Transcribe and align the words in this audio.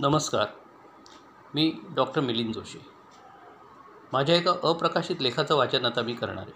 नमस्कार. 0.00 0.46
मी 1.54 1.72
डॉक्टर 1.94 2.20
मिलिंद 2.20 2.54
जोशी. 2.54 2.78
माझ्या 4.12 4.36
एका 4.36 4.50
अप्रकाशित 4.62 5.16
लेखाचं 5.20 5.56
वाचन 5.56 5.84
आता 5.84 6.02
मी 6.02 6.14
करणार 6.14 6.44
आहे. 6.48 6.52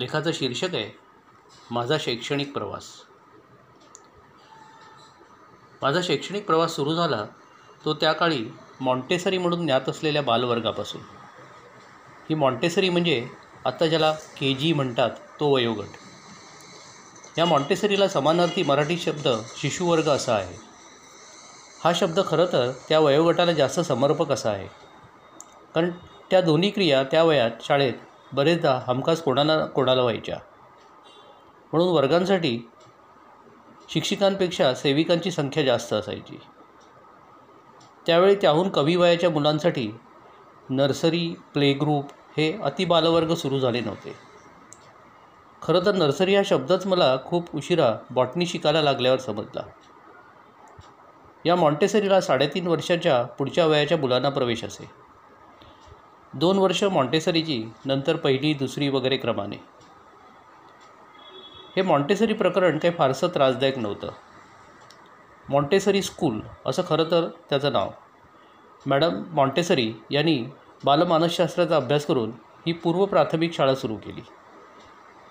लेखाचं 0.00 0.30
शीर्षक 0.32 0.74
आहे 0.74 0.98
माझा 1.70 1.96
शैक्षणिक 2.00 2.52
प्रवास. 2.52 2.84
माझा 5.82 6.00
शैक्षणिक 6.02 6.46
प्रवास 6.46 6.76
सुरू 6.76 6.94
झाला 6.94 7.24
तो 7.84 7.94
त्या 7.94 8.12
काळी 8.12 8.46
मॉन्टेसरी 8.80 9.38
म्हणून 9.38 9.64
ज्ञात 9.64 9.88
असलेल्या 9.88 10.22
बालवर्गापासून. 10.22 11.00
ही 12.30 12.34
मॉन्टेसरी 12.34 12.88
म्हणजे 12.88 13.28
आत्ता 13.64 13.86
ज्याला 13.86 14.12
के 14.12 14.54
जी 14.54 14.72
म्हणतात 14.72 15.10
तो 15.10 15.54
वयोगट. 15.54 15.88
या 17.38 17.44
मॉन्टेसरीला 17.44 18.08
समानार्थी 18.08 18.62
मराठी 18.62 18.98
शब्द 18.98 19.28
शिशुवर्ग 19.56 20.08
असा 20.08 20.34
आहे. 20.34 20.71
हा 21.84 21.92
शब्द 21.94 22.20
खरं 22.26 22.46
तर 22.46 22.70
त्या 22.88 23.00
वयोगटाला 23.00 23.52
जास्त 23.52 23.80
समर्पक 23.80 24.30
असा 24.30 24.50
आहे. 24.50 24.66
कारण 25.74 25.90
त्या 26.30 26.40
दोन्ही 26.40 26.70
क्रिया 26.70 27.02
त्या 27.02 27.22
वयात 27.22 27.50
शाळेत 27.60 27.92
बरेचदा 28.32 28.80
हमखास 28.86 29.22
कोणाला 29.22 29.66
कोणाला 29.66 30.02
व्हायच्या. 30.02 30.36
म्हणून 31.72 31.88
वर्गांसाठी 31.88 32.70
शिक्षिकांपेक्षा 33.88 34.74
सेविकांची 34.74 35.30
संख्या 35.30 35.62
जास्त 35.62 35.92
असायची. 35.92 36.38
त्यावेळी 38.06 38.34
त्याहून 38.34 38.68
कमी 38.68 38.96
वयाच्या 38.96 39.30
मुलांसाठी 39.30 39.90
नर्सरी 40.70 41.34
प्ले 41.54 41.72
ग्रुप 41.72 42.04
हे 42.36 42.58
अतिबालवर्ग 42.62 43.34
सुरू 43.34 43.58
झाले 43.58 43.80
नव्हते. 43.80 44.14
खरं 45.62 45.86
तर 45.86 45.94
नर्सरी 45.94 46.34
हा 46.34 46.42
शब्दच 46.44 46.86
मला 46.86 47.16
खूप 47.24 47.56
उशिरा 47.56 47.96
बॉटनी 48.10 48.46
शिकायला 48.46 48.82
लागल्यावर 48.82 49.18
समजला. 49.18 49.62
या 51.46 51.56
मॉन्टेसरीला 51.56 52.20
साडेतीन 52.20 52.66
वर्षाच्या 52.66 53.22
पुढच्या 53.22 53.66
वयाच्या 53.66 53.98
मुलांना 53.98 54.28
प्रवेश 54.28 54.64
असे. 54.64 54.90
दोन 56.34 56.58
वर्ष 56.58 56.84
मॉन्टेसरीची 56.84 57.72
नंतर 57.84 58.16
पहिली 58.16 58.54
दुसरी 58.54 58.88
वगैरे 58.88 59.16
क्रमाने. 59.16 59.56
हे 61.76 61.82
मॉन्टेसरी 61.82 62.32
प्रकरण 62.32 62.78
काही 62.78 62.94
फारसं 62.98 63.28
त्रासदायक 63.28 63.78
नव्हतं. 63.78 64.10
मॉन्टेसरी 65.48 66.02
स्कूल 66.02 66.40
असं 66.66 66.82
खरं 66.88 67.04
तर 67.04 67.28
त्याचं 67.50 67.72
नाव. 67.72 67.90
मॅडम 68.86 69.22
मॉन्टेसरी 69.30 69.94
यांनी 70.10 70.44
बालमानसशास्त्राचा 70.84 71.76
अभ्यास 71.76 72.06
करून 72.06 72.30
ही 72.66 72.72
पूर्व 72.72 73.06
प्राथमिक 73.06 73.52
शाळा 73.52 73.74
सुरू 73.74 73.96
केली. 73.96 74.20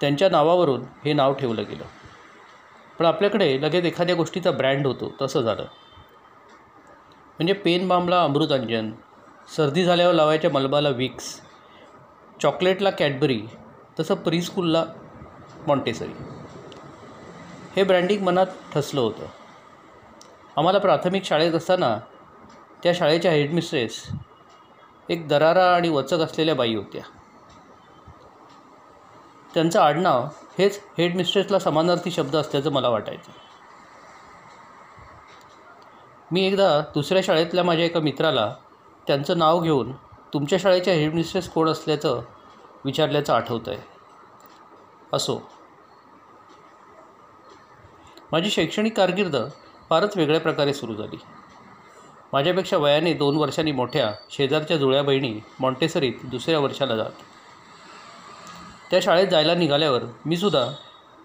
त्यांच्या 0.02 0.30
नावावरून 0.30 0.81
हे 1.06 1.14
नाव 1.14 1.34
ठेवलं 1.34 1.64
गेलं. 1.70 1.84
पण 3.00 3.06
आपल्याकडे 3.06 3.62
लगेच 3.62 3.86
एखाद्या 3.86 4.16
गोष्टीचा 4.16 4.52
ब्रँड 4.52 4.88
होतो 4.88 5.12
तसं 5.22 5.42
झालं. 5.42 5.66
म्हणजे 7.42 7.53
पेन 7.53 7.88
बामला 7.88 8.23
अमृतांजन 8.23 8.92
सर्दी 9.56 9.84
झाल्यावर 9.84 10.14
लावायच्या 10.14 10.52
मलबाला 10.52 10.89
विक्स 10.89 11.42
चॉकलेटला 12.42 12.89
कॅडबरी 12.89 13.42
तसं 14.00 14.16
प्रीस्कूलला 14.16 14.86
मॉन्टेसरी. 15.67 16.14
हे 17.75 17.84
ब्रँडिंग 17.84 18.23
मनात 18.23 18.45
ठसलं 18.73 19.02
होतं. 19.02 19.25
आम्हाला 20.58 20.80
प्राथमिक 20.80 21.23
शाळेत 21.23 21.53
असताना 21.53 22.00
त्या 22.84 22.94
शाळेच्या 22.95 23.31
हेडमिस्ट्रेस 23.31 24.08
एक 25.09 25.28
दरारा 25.28 25.75
आणि 25.75 25.89
वचक 25.89 26.19
असलेल्या 26.19 26.56
बाई 26.56 26.75
होत्या. 26.75 27.02
त्यांचं 29.53 29.81
आडनाव 29.81 30.28
हेच 30.58 30.81
हेडमिस्ट्रेसला 30.97 31.59
समानार्थी 31.59 32.12
शब्द 32.12 32.36
असल्याचं 32.36 32.72
मला 32.72 32.89
वाटायचं. 32.89 33.41
मी 36.32 36.48
एकदा 36.48 36.80
दुसऱ्या 36.80 37.22
शाळेतल्या 37.24 37.64
माझ्या 37.64 37.86
एका 37.86 38.00
मित्राला 38.00 38.54
त्यांचं 39.08 39.38
नाव 39.38 39.60
घेऊन 39.60 39.92
तुमच्या 40.34 40.60
शाळेच्या 40.60 40.94
हेडमिस्ट्रेस 40.94 41.50
कोण 41.50 41.70
असल्याचं 41.70 42.22
विचारल्याचं 42.86 43.34
आठवतं 43.34 43.72
आहे 43.72 43.80
असो. 45.14 45.40
माझी 48.31 48.50
शैक्षणिक 48.50 48.97
कारकीर्द 48.97 49.36
फारच 49.90 50.18
वेगळ्या 50.18 50.40
प्रकारे 50.40 50.74
सुरू 50.74 50.96
झाली. 50.96 51.18
माझ्यापेक्षा 52.34 52.78
वयाने 52.78 53.13
दोन 53.13 53.38
वर्षांनी 53.38 53.72
मोठ्या 53.72 54.12
शेजारच्या 54.30 54.78
जुळ्या 54.78 55.03
बहिणी 55.03 55.40
मॉन्टेसरीत 55.59 56.13
दुसऱ्या 56.24 56.59
वर्षाला 56.59 56.96
जात. 56.96 57.12
त्या 58.92 59.00
शाळेत 59.02 59.28
जायला 59.28 59.56
निघाल्यावर 59.56 60.02
मी 60.25 60.38
सुद्धा 60.38 60.66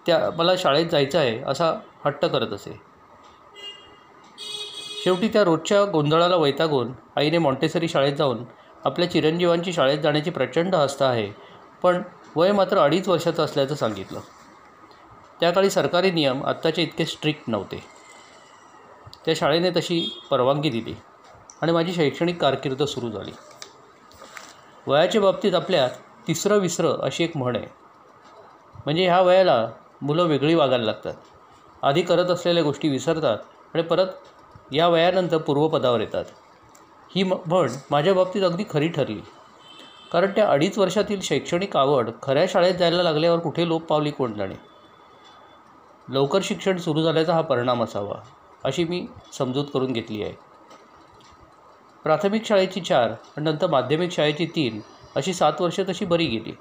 त्या 0.07 0.31
मला 0.37 0.57
शाळेत 0.59 0.87
जायचं 0.87 1.19
आहे 1.19 1.39
असा 1.39 1.73
हट्ट 2.05 2.25
करत 2.25 2.53
असे. 2.53 2.96
शेवटी 5.07 5.29
त्या 5.29 5.43
रोजच्या 5.45 5.85
गोंधळाला 5.85 6.37
वैतागून 6.37 6.93
आईने 7.17 7.39
मॉन्टेसरी 7.39 7.89
शाळेत 7.89 8.13
जाऊन 8.13 8.39
आपल्या 8.85 9.11
चिरंजीवांची 9.11 9.73
शाळेत 9.73 9.99
जाण्याची 9.99 10.31
प्रचंड 10.31 10.75
हस्ता 10.75 11.07
आहे 11.07 11.31
पण 11.83 12.03
वय 12.37 12.53
मात्र 12.53 12.79
अडीच 12.79 13.09
वर्षाचं 13.09 13.45
असल्याचं 13.45 13.75
सांगितलं. 13.75 14.21
त्या 15.41 15.51
काळी 15.51 15.71
सरकारी 15.71 16.11
नियम 16.11 16.45
आत्ताचे 16.47 16.83
इतके 16.83 17.07
स्ट्रिक्ट 17.07 17.43
नव्हते. 17.49 17.83
त्या 19.25 19.35
शाळेने 19.37 19.71
तशी 19.71 20.21
परवानगी 20.31 20.71
दिली 20.71 20.95
आणि 21.63 21.73
माझी 21.73 21.93
शैक्षणिक 21.93 22.41
कारकीर्द 22.41 22.83
सुरू 22.83 23.11
झाली. 23.11 23.33
वयाच्या 24.87 25.21
बाबतीत 25.21 25.55
आपल्या 25.55 25.89
तिसरं 26.29 26.59
विसरं 26.59 26.99
अशी 27.03 27.25
एक 27.25 27.37
म्हण 27.37 27.57
आहे. 27.57 27.67
म्हणजे 28.85 29.05
ह्या 29.05 29.21
वयाला 29.21 29.69
मुलं 30.03 30.25
वेगळी 30.25 30.55
वागायला 30.55 30.85
लागतात. 30.85 31.15
आधी 31.83 32.03
करत 32.03 32.31
असलेल्या 32.31 32.63
गोष्टी 32.63 32.89
विसरतात 32.89 33.39
आणि 33.75 33.83
परत 33.83 34.07
या 34.73 34.89
वयानंतर 34.89 35.37
पूर्वपदावर 35.37 36.01
येतात. 36.01 36.25
ही 37.15 37.23
म 37.23 37.35
म्हण 37.47 37.69
माझ्या 37.91 38.15
बाबतीत 38.15 38.43
अगदी 38.43 38.65
खरी 38.71 38.89
ठरली. 38.89 39.21
कारण 40.13 40.31
त्या 40.31 40.47
अडीच 40.49 40.79
वर्षातील 40.79 41.21
शैक्षणिक 41.21 41.77
आवड 41.77 42.11
खऱ्या 42.23 42.45
शाळेत 42.49 42.75
जायला 42.75 43.03
लागल्यावर 43.03 43.39
कुठे 43.39 43.69
लोप 43.69 43.83
पावली 43.83 44.11
कोण 44.11 44.35
जाणे 44.35 44.55
लवकर 46.09 46.41
शिक्षण 46.43 46.77
सुरू 46.77 47.03
झाल्याचा 47.03 47.35
हा 47.35 47.41
परिणाम 47.41 47.83
असावा 47.85 48.15
अशी 48.65 48.85
मी 48.85 49.07
समजूत 49.33 49.65
करून 49.75 49.93
घेतली 49.93 50.23
आहे. 50.23 50.33
प्राथमिक 52.05 52.45
शाळेची 52.47 52.81
चार 52.81 53.11
आणि 53.11 53.41
नंतर 53.41 53.67
माध्यमिक 53.67 54.13
शाळेची 54.13 54.47
तीन 54.47 54.81
अशी 55.17 55.35
सात 55.35 55.61
वर्षं 55.61 55.83
तशी 55.89 56.05
बरी 56.05 56.27
गेली. 56.27 56.53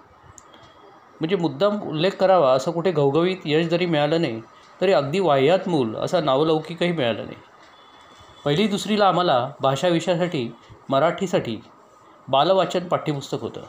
म्हणजे 1.19 1.35
मुद्दाम 1.35 1.81
उल्लेख 1.81 2.11
करावा 2.11 2.53
असं 2.53 2.71
कुठे 2.71 2.91
घवघवीत 2.91 3.37
यश 3.45 3.65
जरी 3.65 3.85
मिळालं 3.85 4.21
नाही 4.21 4.41
तरी 4.81 4.93
अगदी 4.93 5.19
वाह्यात 5.19 5.67
मूल 5.69 5.95
असा 5.95 6.19
नावलौकिकही 6.21 6.91
मिळालं 6.91 7.25
नाही. 7.25 7.37
पहिली 8.45 8.67
दुसरीला 8.67 9.07
आम्हाला 9.07 9.51
भाषा 9.61 9.87
विषयासाठी 9.87 10.55
मराठीसाठी 10.89 11.57
बालवाचन 12.27 12.87
पाठ्यपुस्तक 12.87 13.41
होतं. 13.41 13.61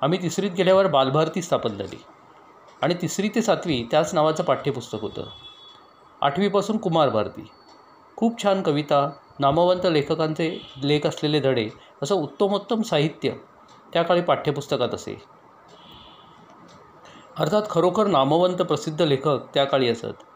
आम्ही 0.00 0.22
तिसरीत 0.22 0.50
गेल्यावर 0.50 0.86
बालभारती 0.86 1.42
स्थापन 1.42 1.76
झाली. 1.76 2.04
आणि 2.82 2.94
तिसरी 2.94 3.28
ते 3.28 3.42
सातवी 3.42 3.88
त्याच 3.90 4.14
नावाचं 4.14 4.44
पाठ्यपुस्तक 4.44 4.98
होतं. 5.00 5.22
आठवीपासून 6.20 6.76
कुमार 6.76 7.08
भारती 7.08 7.50
खूप 8.16 8.42
छान 8.42 8.62
कविता 8.62 9.10
नामवंत 9.38 9.86
लेखकांचे 9.86 10.70
लेख 10.82 11.06
असलेले 11.06 11.40
धडे 11.40 11.68
असं 12.02 12.14
उत्तमोत्तम 12.14 12.82
साहित्य 12.82 13.30
त्या 13.92 14.02
काळी 14.02 14.20
पाठ्यपुस्तकात 14.20 14.94
असे. 14.94 15.22
अर्थात 17.38 17.62
खरोखर 17.70 18.06
नामवंत 18.06 18.56
प्रसिद्ध 18.56 19.02
लेखक 19.02 19.38
त्या 19.54 19.64
काळी 19.64 19.88
असत. 19.88 20.29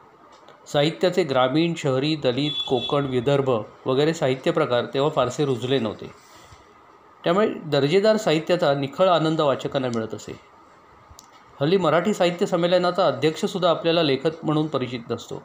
साहित्याचे 0.73 1.23
ग्रामीण 1.23 1.75
शहरी 1.77 2.17
दलित 2.17 2.51
कोकण 2.69 3.07
विदर्भ 3.07 3.51
वगैरे 3.87 4.15
साहित्य 4.15 4.51
प्रकार 4.51 4.85
तेव्हा 4.85 5.11
फारसे 5.11 5.45
रुजले 5.45 5.79
नव्हते. 5.79 6.11
त्यामुळे 7.25 7.49
दर्जेदार 7.49 8.17
साहित्याचा 8.17 8.75
निखळ 8.75 9.09
आनंद 9.09 9.41
वाचकांना 9.41 9.89
मिळत 9.89 10.15
असे. 10.15 10.41
हल्ली 11.61 11.77
मराठी 11.77 12.15
साहित्य 12.15 12.47
संमेलनाचा 12.47 13.07
अध्यक्षसुद्धा 13.07 13.71
आपल्याला 13.71 14.03
लेखक 14.03 14.45
म्हणून 14.45 14.67
परिचित 14.67 15.01
नसतो. 15.11 15.43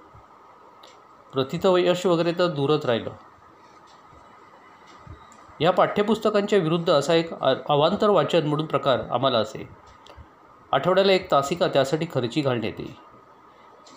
प्रथित 1.34 1.60
यश 1.66 2.06
वगैरे 2.06 2.32
तर 2.32 2.48
दूरच 2.48 2.86
राहिलं. 2.86 3.10
या 5.62 5.72
पाठ्यपुस्तकांच्या 5.72 6.60
विरुद्ध 6.60 6.90
असा 6.90 7.14
एक 7.14 7.34
अवांतर 7.70 8.10
वाचन 8.10 8.48
म्हणून 8.48 8.66
प्रकार 8.66 9.00
आम्हाला 9.12 9.40
असे. 9.40 9.70
आठवड्याला 10.72 11.12
एक 11.12 11.32
तासिका 11.32 11.68
त्यासाठी 11.68 12.06
खर्ची 12.14 12.42
घालण्यात 12.42 12.74
येईल. 12.80 13.09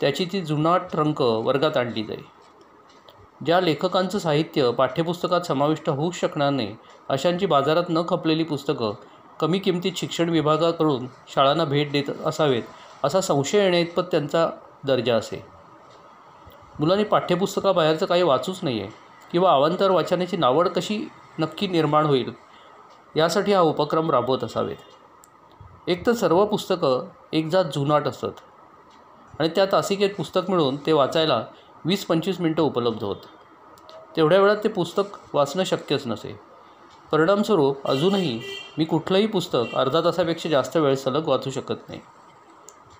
त्याची 0.00 0.24
ती 0.24 0.40
जुनाट 0.40 0.94
रंक 0.94 1.20
वर्गात 1.22 1.76
आणली 1.76 2.02
जाई. 2.04 2.22
ज्या 3.46 3.60
लेखकांचं 3.60 4.18
साहित्य 4.18 4.70
पाठ्यपुस्तकात 4.70 5.40
समाविष्ट 5.40 5.88
होऊ 5.90 6.10
शकणार 6.10 6.50
नाही 6.50 6.76
अशांची 7.08 7.46
बाजारात 7.46 7.84
न 7.88 8.02
खपलेली 8.08 8.44
पुस्तकं 8.44 8.92
कमी 9.40 9.58
किमतीत 9.58 9.92
शिक्षण 9.96 10.28
विभागाकडून 10.28 11.06
शाळांना 11.28 11.64
भेट 11.64 11.90
देत 11.92 12.10
असावेत 12.26 12.62
असा 13.04 13.20
संशय 13.20 13.58
येण्याइतपत 13.58 14.02
त्यांचा 14.02 14.48
दर्जा 14.84 15.16
असे. 15.16 15.44
मुलांनी 16.80 17.04
पाठ्यपुस्तकाबाहेरचं 17.04 18.06
काही 18.06 18.22
वाचूच 18.22 18.60
नाही 18.62 18.80
आहे 18.80 18.90
किंवा 19.32 19.52
अवांतर 19.52 19.90
वाचनाची 19.90 20.36
नावड 20.36 20.68
कशी 20.68 20.98
नक्की 21.38 21.66
निर्माण 21.66 22.06
होईल 22.06 22.32
यासाठी 23.16 23.52
हा 23.52 23.60
उपक्रम 23.60 24.10
राबवत 24.10 24.44
असावेत. 24.44 24.76
एक 25.86 26.06
तर 26.06 26.12
सर्व 26.12 26.44
पुस्तकं 26.44 27.08
एक 27.32 27.48
जात 27.48 27.64
जुनाट 27.64 28.08
असतात. 28.08 28.32
आणि 29.38 29.48
त्या 29.48 29.66
तासिकेत 29.72 30.10
पुस्तक 30.10 30.50
मिळून 30.50 30.76
ते 30.76 30.92
वाचायला 30.92 31.44
वीस 31.84 32.04
पंचवीस 32.04 32.40
मिनटं 32.40 32.62
उपलब्ध 32.62 33.04
होत. 33.04 33.16
तेवढ्या 34.16 34.40
वेळात 34.40 34.56
ते 34.64 34.68
पुस्तक 34.68 35.02
वाचणं 35.32 35.64
शक्यच 35.64 36.06
नसे. 36.06 36.40
परिणामस्वरूप 37.12 37.86
अजूनही 37.86 38.40
मी 38.78 38.84
कुठलंही 38.84 39.26
पुस्तक 39.26 39.74
अर्धा 39.74 40.00
तासापेक्षा 40.00 40.48
जास्त 40.48 40.76
वेळ 40.76 40.94
सलग 40.94 41.28
वाचू 41.28 41.50
शकत 41.50 41.88
नाही. 41.88 42.00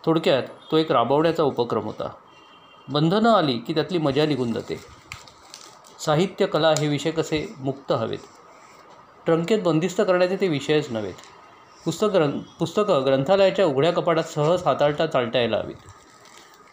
थोडक्यात 0.04 0.42
तो 0.70 0.76
एक 0.76 0.92
राबवण्याचा 0.92 1.42
उपक्रम 1.42 1.82
होता. 1.82 2.08
बंधनं 2.88 3.30
आली 3.30 3.58
की 3.58 3.74
त्यातली 3.74 3.98
मजा 3.98 4.26
निघून 4.26 4.52
जाते. 4.52 4.80
साहित्य 5.98 6.46
कला 6.46 6.74
हे 6.78 6.88
विषय 6.88 7.10
कसे 7.10 7.54
मुक्त 7.58 7.92
हवेत? 7.92 8.18
ट्रंकेत 9.26 9.62
बंदिस्त 9.62 10.00
करण्याचे 10.00 10.36
ते 10.36 10.48
विषयच 10.48 10.90
नव्हेत. 10.90 11.14
पुस्तक 11.84 12.06
ग्रं 12.06 12.38
पुस्तकं 12.58 13.04
ग्रंथालयाच्या 13.06 13.66
उघड्या 13.66 13.92
कपाटात 13.92 14.24
सहज 14.24 14.62
हाताळता 14.66 15.06
चालता 15.06 15.38
यायला 15.38 15.56
हवीत. 15.56 15.91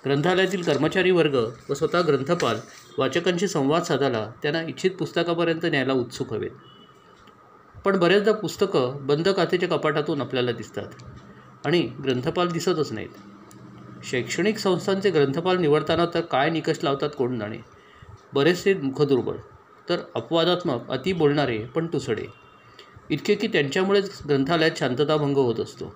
ग्रंथालयातील 0.06 0.64
कर्मचारी 0.64 1.12
वर्ग 1.12 1.36
व 1.70 1.74
स्वतः 1.74 2.02
ग्रंथपाल 2.02 2.58
वाचकांशी 2.98 3.48
संवाद 3.48 3.84
साधायला 3.84 4.32
त्यांना 4.42 4.62
इच्छित 4.62 4.92
पुस्तकापर्यंत 4.92 5.66
न्यायला 5.66 5.94
उत्सुक 5.94 6.34
हवेत. 6.34 6.52
पण 7.86 8.00
बऱ्याचदा 8.00 8.32
पुस्तकं 8.32 9.08
बंद 9.08 9.30
काचेच्या 9.30 9.70
कपाटातून 9.70 10.22
आपल्याला 10.22 10.52
दिसतात 10.52 10.86
आणि 11.66 11.82
ग्रंथपाल 11.82 12.48
दिसतच 12.48 12.92
नाहीत. 12.92 13.10
शैक्षणिक 14.04 14.58
संस्थांचे 14.58 15.10
ग्रंथपाल 15.10 15.58
निवडताना 15.58 16.06
तर 16.14 16.22
काय 16.22 16.50
निकष 16.50 16.84
लावतात 16.84 17.10
कोण 17.18 17.40
जाणे? 17.40 17.58
बरेचसे 18.34 18.74
मुखदुर्बळ 18.74 19.36
तर 19.90 19.98
अपवादात्मक 20.16 20.90
अति 20.90 21.14
बोलणारे 21.14 21.58
पण 21.58 21.88
तुसडे. 21.88 22.26
इतके 23.10 23.36
की 23.36 23.48
त्यांच्यामुळेच 23.48 24.22
ग्रंथालयात 24.30 24.72
शांतताभंग 24.78 25.38
होत 25.38 25.60
असतो. 25.60 25.96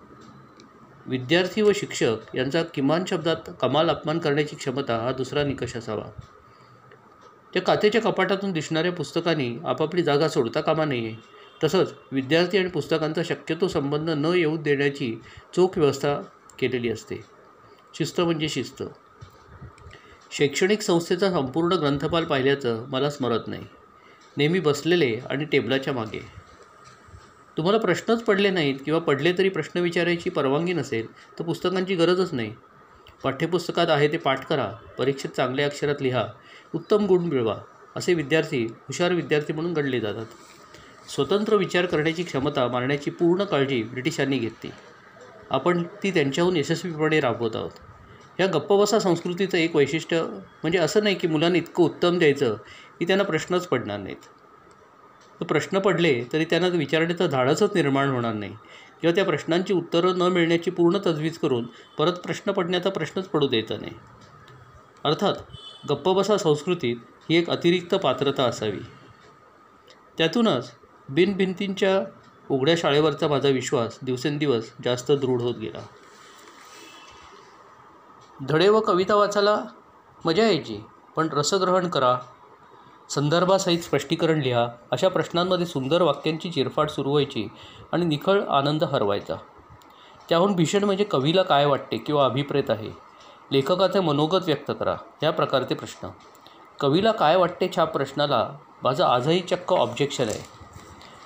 विद्यार्थी 1.06 1.62
व 1.62 1.72
शिक्षक 1.76 2.36
यांचा 2.36 2.64
किमान 2.64 3.04
शब्दात 3.08 3.50
कमाल 3.62 3.90
अपमान 3.90 4.20
करण्याची 4.20 4.56
क्षमता 4.56 4.98
हा 4.98 5.12
दुसरा 5.12 5.44
निकष 5.44 5.76
असावा. 5.76 6.04
त्या 7.54 7.62
काचेच्या 7.62 8.02
कपाटातून 8.02 8.52
दिसणाऱ्या 8.52 8.92
पुस्तकांनी 8.92 9.58
आपापली 9.66 10.04
जागा 10.04 10.30
सोडता 10.30 10.62
कामा 10.62 10.86
नये. 10.86 11.16
तसंच 11.64 11.94
विद्यार्थी 12.12 12.58
आणि 12.58 12.70
पुस्तकांचा 12.70 13.22
शक्यतो 13.24 13.68
संबंध 13.68 14.10
न 14.10 14.26
येऊ 14.26 14.58
देण्याची 14.58 15.16
चोख 15.56 15.78
व्यवस्था 15.78 16.22
केलेली 16.60 16.90
असते. 16.90 17.16
शिस्त 17.94 18.22
म्हणजे 18.22 18.50
शिस्त. 18.50 18.84
शैक्षणिक 20.32 20.82
संस्थेचा 20.82 21.32
संपूर्ण 21.32 21.74
ग्रंथपाल 21.74 22.26
पाहिल्याचं 22.26 22.86
मला 22.88 23.10
स्मरत 23.10 23.48
नाही. 23.48 23.66
नेहमी 24.38 24.60
बसलेले 24.60 25.20
आणि 25.30 25.46
टेबलाच्या 25.46 25.94
मागे. 25.94 26.43
तुम्हाला 27.58 27.80
प्रश्नच 27.80 28.24
पडले 28.24 28.50
नाहीत 28.50 28.76
किंवा 28.86 29.00
पडले 29.00 29.34
तरी 29.38 29.50
प्रश्न 29.50 29.80
विचारायची 29.80 30.30
परवानगी 30.30 30.74
नसेल 30.74 31.08
तर 31.40 31.44
पुस्तकांची 31.44 31.96
गरजच 31.96 32.34
नाही. 32.34 32.54
पाठ्यपुस्तकात 33.24 33.88
आहे 33.90 34.08
ते 34.08 34.18
पाठ 34.18 34.46
करा 34.46 34.68
परीक्षेत 34.98 35.32
चांगल्या 35.32 35.66
अक्षरात 35.66 36.02
लिहा 36.02 36.26
उत्तम 36.76 37.06
गुण 37.06 37.26
मिळवा 37.26 37.56
असे 37.96 38.14
विद्यार्थी 38.14 38.66
हुशार 38.66 39.14
विद्यार्थी 39.14 39.54
म्हणून 39.54 39.74
गणले 39.74 40.00
जातात. 40.00 40.26
स्वतंत्र 41.10 41.56
विचार 41.56 41.86
करण्याची 41.86 42.24
क्षमता 42.24 42.68
मारण्याची 42.68 43.12
पूर्ण 43.12 43.44
काळजी 43.44 43.84
ब्रिटिशांनी 43.84 44.38
घेतली. 44.38 44.72
आपण 45.50 45.84
ती 46.04 46.12
त्यांच्याहून 46.12 46.58
यशस्वीपणे 46.58 47.20
राबवत 47.20 47.56
आहोत. 47.56 47.72
या 48.40 48.48
गप्पबसा 48.48 49.00
संस्कृतीचं 49.00 49.58
एक 49.58 49.76
वैशिष्ट्य 49.76 50.22
म्हणजे 50.24 50.78
असं 50.78 51.04
नाही 51.04 51.16
की 51.16 51.28
मुलांना 51.28 51.58
इतकं 51.58 51.84
उत्तम 51.84 52.18
द्यायचं 52.18 52.56
की 53.00 53.06
त्यांना 53.06 53.24
प्रश्नच 53.24 53.68
पडणार 53.68 54.00
नाहीत. 54.00 54.30
प्रश्न 55.44 55.80
पडले 55.80 56.24
तरी 56.34 56.46
त्यांना 56.46 56.68
विचारण्याचं 56.68 57.26
धाडसच 57.26 57.70
निर्माण 57.76 58.10
होणार 58.10 58.34
नाही. 58.34 58.56
किंवा 59.02 59.16
त्या 59.16 59.26
प्रश्नांची 59.26 59.74
उत्तरं 59.74 60.18
न 60.18 60.22
मिळण्याची 60.22 60.72
पूर्ण 60.72 60.98
तजवीज 61.06 61.38
करून 61.38 61.68
परत 61.98 62.14
प्रश्न 62.14 62.52
पडण्याचा 62.52 62.90
प्रश्नच 62.90 63.26
पडू 63.26 63.48
द्यायचा 63.48 63.76
नाही. 63.78 63.94
अर्थात 65.04 65.34
गप्पबसा 65.90 66.38
संस्कृतीत 66.38 66.96
ही 67.30 67.36
एक 67.36 67.50
अतिरिक्त 67.50 67.96
पात्रता 67.96 68.44
असावी. 68.44 68.80
त्यातूनच 70.18 70.72
बिनभिंतींच्या 71.10 72.12
उघड्या 72.50 72.76
शाळेवरचा 72.78 73.28
माझा 73.28 73.50
विश्वास 73.50 74.00
दिवसेंदिवस 74.02 74.72
जास्त 74.86 75.12
दृढ 75.12 75.42
होत 75.42 75.56
गेला. 75.56 75.86
धडे 78.50 78.70
व 78.70 78.80
कविता 78.80 79.16
वाचायला 79.16 79.64
मजा 80.26 80.44
यायची 80.44 80.78
पण 81.16 81.28
रसग्रहण 81.32 81.88
करा 81.88 82.18
संदर्भासहित 83.10 83.80
स्पष्टीकरण 83.80 84.40
लिहा. 84.40 84.68
अशा 84.92 85.08
प्रश्नांमध्ये 85.08 85.66
सुंदर 85.66 86.02
वाक्यांची 86.02 86.52
चिरफाड 86.52 86.90
सुरू 86.90 87.10
व्हायची 87.10 87.48
आणि 87.92 88.06
निखळ 88.06 88.42
आनंद 88.42 88.84
हरवायचा. 88.84 89.36
त्याहून 90.30 90.54
भीषण 90.54 90.84
म्हणजे 90.84 91.04
कवीला 91.04 91.44
काय 91.44 91.66
वाटते 91.66 91.98
किंवा 91.98 92.26
अभिप्रेत 92.26 92.70
आहे? 92.70 92.90
लेखकाचे 93.52 94.00
मनोगत 94.00 94.44
व्यक्त 94.46 94.72
करा. 94.80 94.96
या 95.24 95.32
प्रकारचे 95.32 95.76
प्रश्न. 95.76 96.08
कवीला 96.80 97.12
काय 97.12 97.36
वाटते 97.36 97.70
छाप 97.76 97.94
प्रश्नाला? 97.94 98.50
माझं 98.84 99.04
आजही 99.04 99.40
चक्क 99.40 99.74
ऑब्जेक्शन 99.74 100.30
आहे. 100.30 100.46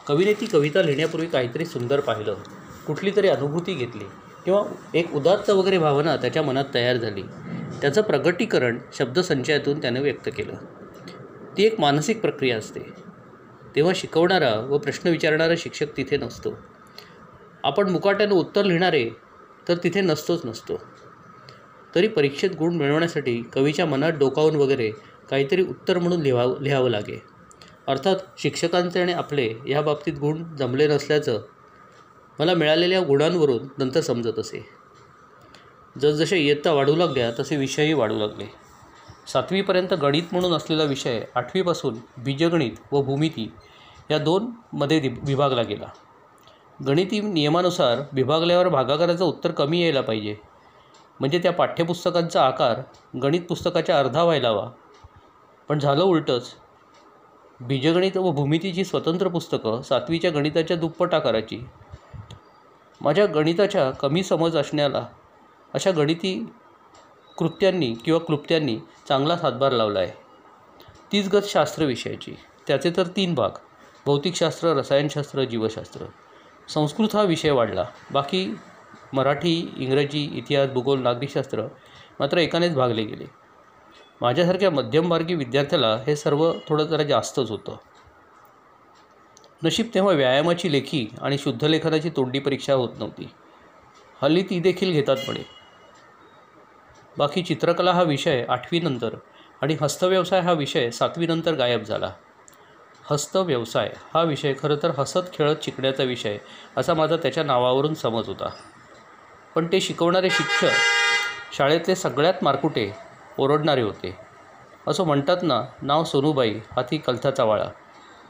कवीने 0.08 0.34
ती 0.34 0.46
कविता 0.46 0.82
लिहिण्यापूर्वी 0.82 1.28
काहीतरी 1.28 1.66
सुंदर 1.66 2.00
पाहिलं. 2.00 2.36
कुठली 2.88 3.12
तरी 3.16 3.28
अनुभूती 3.28 3.74
घेतली. 3.74 4.04
किंवा 4.46 4.64
एक 4.94 5.14
उदात्त 5.14 5.50
वगैरे 5.50 5.78
भावना 5.78 6.18
त्याच्या 6.18 6.42
मनात 6.42 6.66
तयार 6.74 6.98
झाली. 6.98 7.24
त्याचं 7.82 8.02
प्रगटीकरण 8.02 8.80
शब्दसंचयातून 8.94 9.82
त्याने 9.82 10.00
व्यक्त 10.00 10.30
केलं. 10.38 10.54
ती 11.58 11.64
एक 11.64 11.80
मानसिक 11.80 12.22
प्रक्रिया 12.22 12.58
असते. 12.58 12.80
तेव्हा 13.76 13.94
शिकवणारा 13.96 14.56
व 14.56 14.78
प्रश्न 14.78 15.10
विचारणारा 15.10 15.54
शिक्षक 15.58 15.98
तिथे 15.98 16.18
नसतो. 16.18 16.58
आपण 17.64 17.90
मुकाट्यानं 17.90 18.34
उत्तर 18.34 18.64
लिहिणारे 18.64 19.10
तर 19.68 19.76
तिथे 19.84 20.02
नसतोच 20.02 20.46
नसतो. 20.46 20.82
तरी 21.96 22.08
परीक्षेत 22.08 22.50
गुण 22.60 22.76
मिळवण्यासाठी 22.76 23.42
कवीच्या 23.54 23.86
मनात 23.86 24.12
डोकावून 24.12 24.56
वगैरे 24.56 24.92
काहीतरी 25.30 25.62
उत्तर 25.62 26.00
म्हणून 26.00 26.22
लिहावं 26.22 26.62
लिहावं 26.62 26.90
लागे. 26.90 27.22
अर्थात 27.88 28.16
शिक्षकांचे 28.38 29.02
आणि 29.02 29.14
आपले 29.14 29.54
या 29.68 29.82
बाबतीत 29.82 30.14
गुण 30.14 30.56
जमले 30.56 30.88
नसल्याचं 30.88 31.42
मला 32.40 32.54
मिळालेल्या 32.54 33.02
गुणांवरून 33.02 33.68
नंतर 33.78 34.02
समजत 34.02 34.40
असे. 34.40 34.70
जसजसे 36.02 36.38
इयत्ता 36.38 36.72
वाढू 36.72 36.96
लागल्या 36.96 37.32
तसे 37.40 37.58
विषयही 37.58 37.94
वाढू 37.94 38.20
लागले. 38.20 38.67
सातवीपर्यंत 39.28 39.94
गणित 39.94 40.24
म्हणून 40.32 40.54
असलेला 40.54 40.84
विषय 40.84 41.24
आठवीपासून 41.36 41.96
बीजगणित 42.18 42.72
व 42.92 43.02
भूमिती 43.02 43.52
या 44.12 44.18
दोनमध्ये 44.18 45.00
दि 45.00 45.10
विभागला 45.10 45.62
गेला. 45.62 45.86
गणिती 46.88 47.20
नियमानुसार 47.22 48.00
विभागल्यावर 48.14 48.68
भागाकाराचं 48.68 49.26
उत्तर 49.26 49.52
कमी 49.52 49.82
यायला 49.82 50.02
पाहिजे. 50.02 50.36
म्हणजे 51.20 51.40
त्या 51.40 51.52
पाठ्यपुस्तकांचा 51.52 52.42
आकार 52.42 52.82
गणित 53.24 53.42
पुस्तकाच्या 53.42 54.00
अर्धा 54.00 54.24
व्हायला 54.24 54.50
हवा. 54.50 54.70
पण 55.70 55.80
झालं 55.80 56.04
उलटंच. 56.04 56.54
बीजगणित 57.60 58.18
व 58.18 58.32
भूमितीची 58.32 58.86
स्वतंत्र 58.86 59.28
पुस्तकं 59.28 59.82
सातवीच्या 59.82 60.32
गणिताच्या 60.32 60.78
दुप्पट 60.78 61.14
आकाराची. 61.14 61.66
माझ्या 63.02 63.26
गणिताच्या 63.26 63.92
कमी 63.92 64.24
समज 64.24 64.58
असण्याला 64.58 65.08
अशा 65.74 65.92
गणिती 65.92 66.46
कृत्यांनी 67.38 67.94
किंवा 67.94 68.20
क्लुप्त्यांनी 68.20 68.78
चांगलाच 69.08 69.42
हातभार 69.42 69.72
लावला 69.72 70.00
आहे. 70.00 70.12
तीच 71.12 71.30
गत 71.30 71.46
शास्त्र 71.46 71.84
विषयाची. 71.84 72.36
त्याचे 72.68 72.92
तर 72.98 73.08
तीन 73.08 73.34
भाग. 73.34 73.50
भौतिकशास्त्र 74.06 74.68
रसायनशास्त्र 74.68 75.44
जीवशास्त्र. 75.44 76.06
संस्कृत 76.70 77.16
हा 77.16 77.22
विषय 77.22 77.52
वाढला. 77.52 77.84
बाकी 78.12 78.56
मराठी 79.14 79.74
इंग्रजी 79.78 80.30
इतिहास 80.34 80.70
भूगोल 80.70 81.00
नागरिकशास्त्र 81.00 81.62
मात्र 82.20 82.38
एकानेच 82.38 82.74
भागले 82.74 83.04
गेले. 83.04 83.26
माझ्यासारख्या 84.22 84.72
मध्यमवर्गीय 84.72 85.36
विद्यार्थ्याला 85.36 85.96
हे 85.96 86.16
सर्व 86.16 86.54
थोडं 86.68 86.84
जरा 86.84 87.04
जास्तच 87.04 87.52
होतं. 87.52 87.78
नशीब 89.64 89.90
तेव्हा 89.94 90.14
व्यायामाची 90.14 90.72
लेखी 90.72 91.08
आणि 91.22 91.38
शुद्धलेखनाची 91.38 92.10
तोंडी 92.10 92.40
परीक्षा 92.40 92.74
होत 92.74 92.90
नव्हती. 93.00 93.30
हल्ली 94.22 94.44
ती 94.44 94.60
देखील 94.60 94.92
घेतात 94.92 95.18
म्हणे. 95.26 95.57
बाकी 97.18 97.42
चित्रकला 97.42 97.92
हा 97.92 98.02
विषय 98.02 98.46
आठवीनंतर 98.50 99.16
आणि 99.62 99.78
हस्तव्यवसाय 99.82 100.40
हा 100.40 100.52
विषय 100.52 100.92
सातवीनंतर 100.92 101.54
गायब 101.54 101.84
झाला. 101.84 102.12
हस्तव्यवसाय 103.10 103.94
हा 104.14 104.24
विषय 104.24 104.54
खरं 104.54 104.76
तर 104.84 104.92
हसत 104.98 105.34
खेळत 105.34 105.56
शिकण्याचा 105.62 106.04
विषय 106.04 106.38
असा 106.78 106.94
माझा 106.94 107.16
त्याच्या 107.16 107.44
नावावरून 107.44 107.94
समज 107.94 108.28
होता. 108.28 108.50
पण 109.56 109.68
ते 109.72 109.82
शिकवणारे 109.82 110.30
शिक्षक 110.30 111.54
शाळेतले 111.54 111.96
सगळ्यात 111.96 112.34
मारकुटे 112.42 112.92
ओरडणारे 113.38 113.82
होते. 113.82 114.16
असं 114.88 115.04
म्हणतात 115.04 115.38
ना 115.42 115.62
नाव 115.82 116.04
सोनूबाई 116.04 116.54
हाती 116.54 116.98
कलथाचा 116.98 117.44
वाळा. 117.44 117.68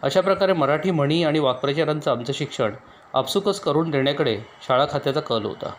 अशा 0.01 0.21
प्रकारे 0.21 0.53
मराठी 0.53 0.91
म्हणी 0.91 1.23
आणि 1.23 1.39
वाक्प्रचारांचं 1.39 2.11
आमचं 2.11 2.33
शिक्षण 2.33 2.73
आपसुकच 3.13 3.59
करून 3.59 3.89
देण्याकडे 3.89 4.39
शाळा 4.67 4.85
खात्याचा 4.91 5.19
कल 5.19 5.45
होता. 5.45 5.73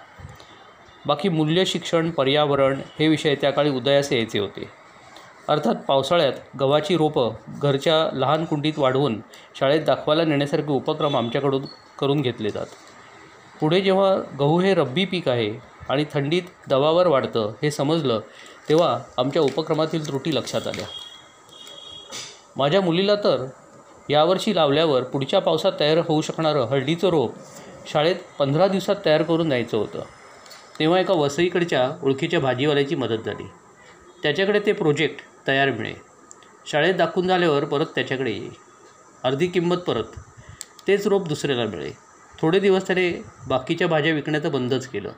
बाकी 1.09 1.29
मूल्य 1.29 1.65
शिक्षण 1.65 2.11
पर्यावरण 2.11 2.81
हे 2.99 3.09
विषय 3.09 3.35
त्या 3.35 3.51
काळी 3.51 3.71
उदयास 3.71 4.13
यायचे 4.13 4.39
होते. 4.39 4.69
अर्थात 5.49 5.75
पावसाळ्यात 5.75 6.33
गव्हाची 6.61 6.97
रोपं 6.97 7.31
घरच्या 7.63 8.17
लहान 8.17 8.45
कुंडीत 8.45 8.73
वाढवून 8.79 9.21
शाळेत 9.59 9.83
दाखवायला 9.83 10.25
नेण्यासारखे 10.25 10.73
उपक्रम 10.73 11.17
आमच्याकडून 11.17 11.63
करून 11.99 12.21
घेतले 12.21 12.51
जात. 12.51 12.67
पुढे 13.61 13.81
जेव्हा 13.81 14.15
गहू 14.39 14.61
हे 14.61 14.75
रब्बी 14.75 15.05
पीक 15.05 15.29
आहे 15.29 15.51
आणि 15.89 16.05
थंडीत 16.13 16.43
दवावर 16.69 17.07
वाढतं 17.07 17.53
हे 17.63 17.71
समजलं 17.71 18.21
तेव्हा 18.69 18.99
आमच्या 19.19 19.43
उपक्रमातील 19.43 20.07
त्रुटी 20.07 20.35
लक्षात 20.35 20.67
आल्या. 20.67 20.87
माझ्या 22.57 22.81
मुलीला 22.81 23.15
तर 23.15 23.47
यावर्षी 24.11 24.55
लावल्यावर 24.55 25.03
पुढच्या 25.03 25.41
पावसात 25.41 25.73
तयार 25.81 25.99
होऊ 25.99 26.21
शकणारं 26.21 26.65
हळदीचं 26.65 27.09
रोप 27.09 27.35
शाळेत 27.87 28.17
पंधरा 28.39 28.69
दिवसात 28.69 28.97
तयार 29.07 29.23
करून 29.23 29.49
द्यायचं 29.49 29.77
होतं. 29.77 30.03
तेव्हा 30.79 31.01
एका 31.01 31.15
वसईकडच्या 31.15 31.91
ओळखीच्या 32.03 32.41
भाजीवाल्याची 32.41 32.95
मदत 32.95 33.25
झाली. 33.27 33.51
त्याच्याकडे 34.23 34.61
ते 34.67 34.73
प्रोजेक्ट 34.73 35.17
तयार 35.47 35.71
मिळे. 35.71 35.95
शाळेत 36.67 36.95
दाखवून 36.95 37.29
झाल्यावर 37.29 37.65
परत 37.65 37.87
त्याच्याकडे 37.87 38.31
येई 38.31 38.49
अर्धी 39.25 39.47
किंमत 39.47 39.77
परत. 39.77 40.05
तेच 40.87 41.07
रोप 41.07 41.29
दुसऱ्याला 41.29 41.65
मिळे. 41.65 41.91
थोडे 42.39 42.61
दिवस 42.61 42.87
त्याने 42.87 43.25
बाकीच्या 43.49 43.89
भाज्या 43.89 44.13
विकण्याचं 44.13 44.53
बंदच 44.53 44.87
केलं. 44.87 45.13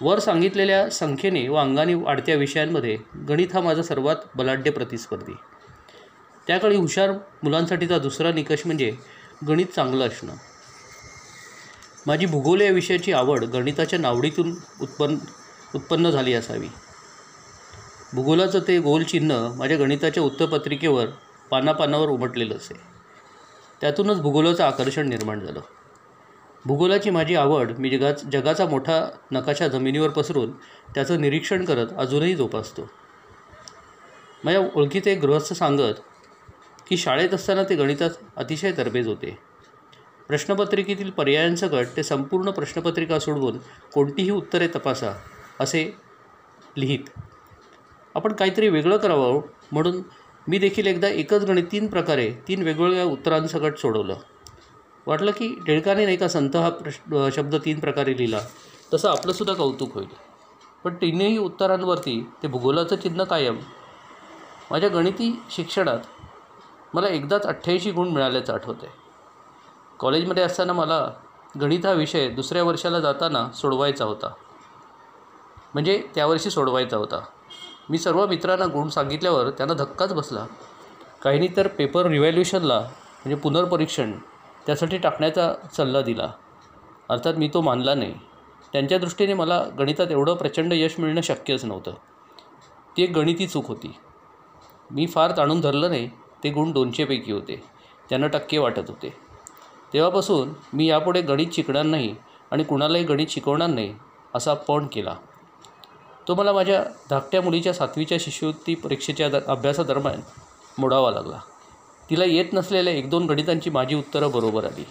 वर 0.00 0.18
सांगितलेल्या 0.18 0.90
संख्येने 0.90 1.48
व 1.48 1.54
अंगाने 1.54 1.94
वाढत्या 1.94 2.34
विषयांमध्ये 2.34 2.98
गणित 3.28 3.48
हा 3.54 3.60
माझा 3.60 3.82
सर्वात 3.82 4.16
बलाढ्य 4.34 4.70
प्रतिस्पर्धी. 4.70 5.32
त्याकाळी 6.46 6.76
हुशार 6.76 7.10
मुलांसाठीचा 7.42 7.98
दुसरा 7.98 8.32
निकष 8.32 8.66
म्हणजे 8.66 8.92
गणित 9.48 9.66
चांगलं 9.66 10.06
असणं. 10.06 10.32
माझी 12.06 12.26
भूगोल 12.26 12.60
या 12.60 12.70
विषयाची 12.70 13.12
आवड 13.12 13.44
गणिताच्या 13.44 13.98
नावडीतून 13.98 14.54
उत्पन्न 14.80 15.16
उत्पन्न 15.74 16.10
झाली 16.10 16.34
असावी. 16.34 16.68
भूगोलाचं 18.14 18.58
ते 18.58 18.78
गोल 18.78 19.02
चिन्ह 19.02 19.52
माझ्या 19.54 19.76
गणिताच्या 19.76 20.22
उत्तरपत्रिकेवर 20.22 21.06
पानापानावर 21.50 22.08
उमटलेलं 22.08 22.56
असे. 22.56 22.74
त्यातूनच 23.80 24.20
भूगोलाचं 24.20 24.64
आकर्षण 24.64 25.08
निर्माण 25.08 25.40
झालं. 25.40 25.60
भूगोलाची 26.64 27.10
माझी 27.10 27.34
आवड 27.34 27.72
मी 27.78 27.90
जगाच 27.90 28.24
जगाचा 28.24 28.66
मोठा 28.66 29.08
नकाशा 29.32 29.68
जमिनीवर 29.68 30.08
पसरून 30.08 30.50
त्याचं 30.94 31.20
निरीक्षण 31.20 31.64
करत 31.64 31.86
अजूनही 31.98 32.34
जोपासतो. 32.34 32.90
माझ्या 34.44 34.62
ओळखीचे 34.74 35.12
एक 35.12 35.20
गृहस्थ 35.20 35.52
सांगत 35.52 36.00
की 36.88 36.96
शाळेत 36.96 37.34
असताना 37.34 37.62
ते 37.62 37.74
गणितात 37.74 38.10
अतिशय 38.36 38.72
तरबेज 38.76 39.08
होते. 39.08 39.53
प्रश्नपत्रिकेतील 40.28 41.10
पर्यायांसकट 41.10 41.86
ते 41.96 42.02
संपूर्ण 42.02 42.50
प्रश्नपत्रिका 42.50 43.18
सोडवून 43.18 43.58
कोणतीही 43.94 44.30
उत्तरे 44.30 44.66
तपासा 44.66 45.12
असे 45.60 45.84
लिहित. 46.76 47.10
आपण 48.14 48.32
काहीतरी 48.32 48.68
वेगळं 48.68 48.96
करावं 48.96 49.40
म्हणून 49.72 50.02
मी 50.48 50.58
देखील 50.58 50.86
एकदा 50.86 51.08
एकच 51.08 51.44
गणित 51.44 51.64
तीन 51.72 51.86
प्रकारे 51.86 52.30
तीन 52.48 52.62
वेगवेगळ्या 52.62 53.04
उत्तरांसकट 53.04 53.78
सोडवलं. 53.78 54.14
वाटलं 55.06 55.30
की 55.30 55.48
टिळकाने 55.66 56.04
नाही 56.04 56.16
का 56.16 56.28
संत 56.28 56.56
हा 56.56 56.68
प्रश्न 56.68 57.28
शब्द 57.32 57.54
तीन 57.64 57.80
प्रकारे 57.80 58.16
लिहिला 58.16 58.40
तसं 58.94 59.08
आपलंसुद्धा 59.08 59.54
कौतुक 59.54 59.94
होईल. 59.94 60.08
पण 60.84 60.94
तिन्ही 60.94 61.38
उत्तरांवरती 61.38 62.20
ते 62.42 62.48
भूगोलाचं 62.48 62.96
चिन्ह 62.96 63.24
कायम. 63.24 63.58
माझ्या 64.70 64.88
गणिती 64.88 65.32
शिक्षणात 65.50 65.98
मला 66.94 67.08
एकदाच 67.08 67.46
अठ्ठ्याऐंशी 67.46 67.90
गुण 67.90 68.08
मिळाल्याचं 68.08 68.52
आठवतं 68.52 68.86
आहे 68.86 69.03
कॉलेजमध्ये 69.98 70.42
असताना 70.42 70.72
मला 70.72 71.10
गणित 71.60 71.86
हा 71.86 71.92
विषय 71.92 72.28
दुसऱ्या 72.28 72.64
वर्षाला 72.64 73.00
जाताना 73.00 73.50
सोडवायचा 73.50 74.04
होता. 74.04 74.32
म्हणजे 75.74 76.04
त्यावर्षी 76.14 76.50
सोडवायचा 76.50 76.96
होता. 76.96 77.24
मी 77.90 77.98
सर्व 77.98 78.26
मित्रांना 78.26 78.66
गुण 78.66 78.88
सांगितल्यावर 78.88 79.50
त्यांना 79.50 79.74
धक्काच 79.74 80.14
बसला. 80.14 80.46
काहींनी 81.22 81.48
तर 81.56 81.66
पेपर 81.66 82.06
रिव्हॅल्युशनला 82.06 82.80
म्हणजे 82.80 83.34
पुनर्परीक्षण 83.34 84.12
त्यासाठी 84.66 84.98
टाकण्याचा 84.98 85.54
सल्ला 85.76 86.00
दिला. 86.00 86.32
अर्थात 87.08 87.34
मी 87.34 87.50
तो 87.54 87.60
मानला 87.60 87.94
नाही. 87.94 88.14
त्यांच्या 88.72 88.98
दृष्टीने 88.98 89.34
मला 89.34 89.64
गणितात 89.78 90.06
एवढं 90.10 90.34
प्रचंड 90.34 90.72
यश 90.72 90.94
मिळणं 90.98 91.20
शक्यच 91.20 91.64
नव्हतं. 91.64 91.92
ती 92.96 93.02
एक 93.02 93.10
गणिती 93.10 93.46
चूक 93.46 93.68
होती. 93.68 93.96
मी 94.90 95.06
फार 95.06 95.32
ताणून 95.36 95.60
धरलं 95.60 95.88
नाही 95.88 96.10
ते 96.44 96.50
गुण 96.50 96.72
दोनशेपैकी 96.72 97.32
होते. 97.32 97.64
त्यांना 98.08 98.26
टक्के 98.26 98.58
वाटत 98.58 98.82
होते. 98.88 99.23
तेव्हापासून 99.94 100.52
मी 100.72 100.86
यापुढे 100.86 101.20
गणित 101.20 101.46
शिकणार 101.52 101.82
नाही 101.82 102.14
आणि 102.50 102.64
कुणालाही 102.64 103.04
गणित 103.04 103.26
शिकवणार 103.30 103.68
नाही 103.68 103.94
असा 104.34 104.54
पण 104.54 104.86
केला. 104.86 105.16
तो 106.28 106.34
मला 106.34 106.52
माझ्या 106.52 106.84
धाकट्या 107.10 107.42
मुलीच्या 107.42 107.74
सातवीच्या 107.74 108.18
शिष्यवृत्ती 108.20 108.74
परीक्षेच्या 108.74 109.28
द 109.28 109.34
अभ्यासादरम्यान 109.34 110.20
मोडावा 110.78 111.10
लागला. 111.10 111.40
तिला 112.10 112.24
येत 112.24 112.44
नसलेल्या 112.52 112.92
एक 112.92 113.10
दोन 113.10 113.26
गणितांची 113.26 113.70
माझी 113.70 113.94
उत्तरं 113.94 114.30
बरोबर 114.30 114.64
आली. 114.64 114.84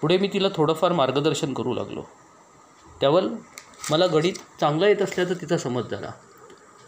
पुढे 0.00 0.18
मी 0.18 0.28
तिला 0.32 0.48
थोडंफार 0.56 0.92
मार्गदर्शन 0.92 1.54
करू 1.54 1.74
लागलो. 1.74 2.02
त्यावर 3.00 3.22
मला 3.90 4.06
गणित 4.06 4.32
चांगलं 4.60 4.86
येत 4.86 5.02
असल्याचं 5.02 5.34
तिचा 5.34 5.58
समज 5.58 5.90
झाला. 5.90 6.10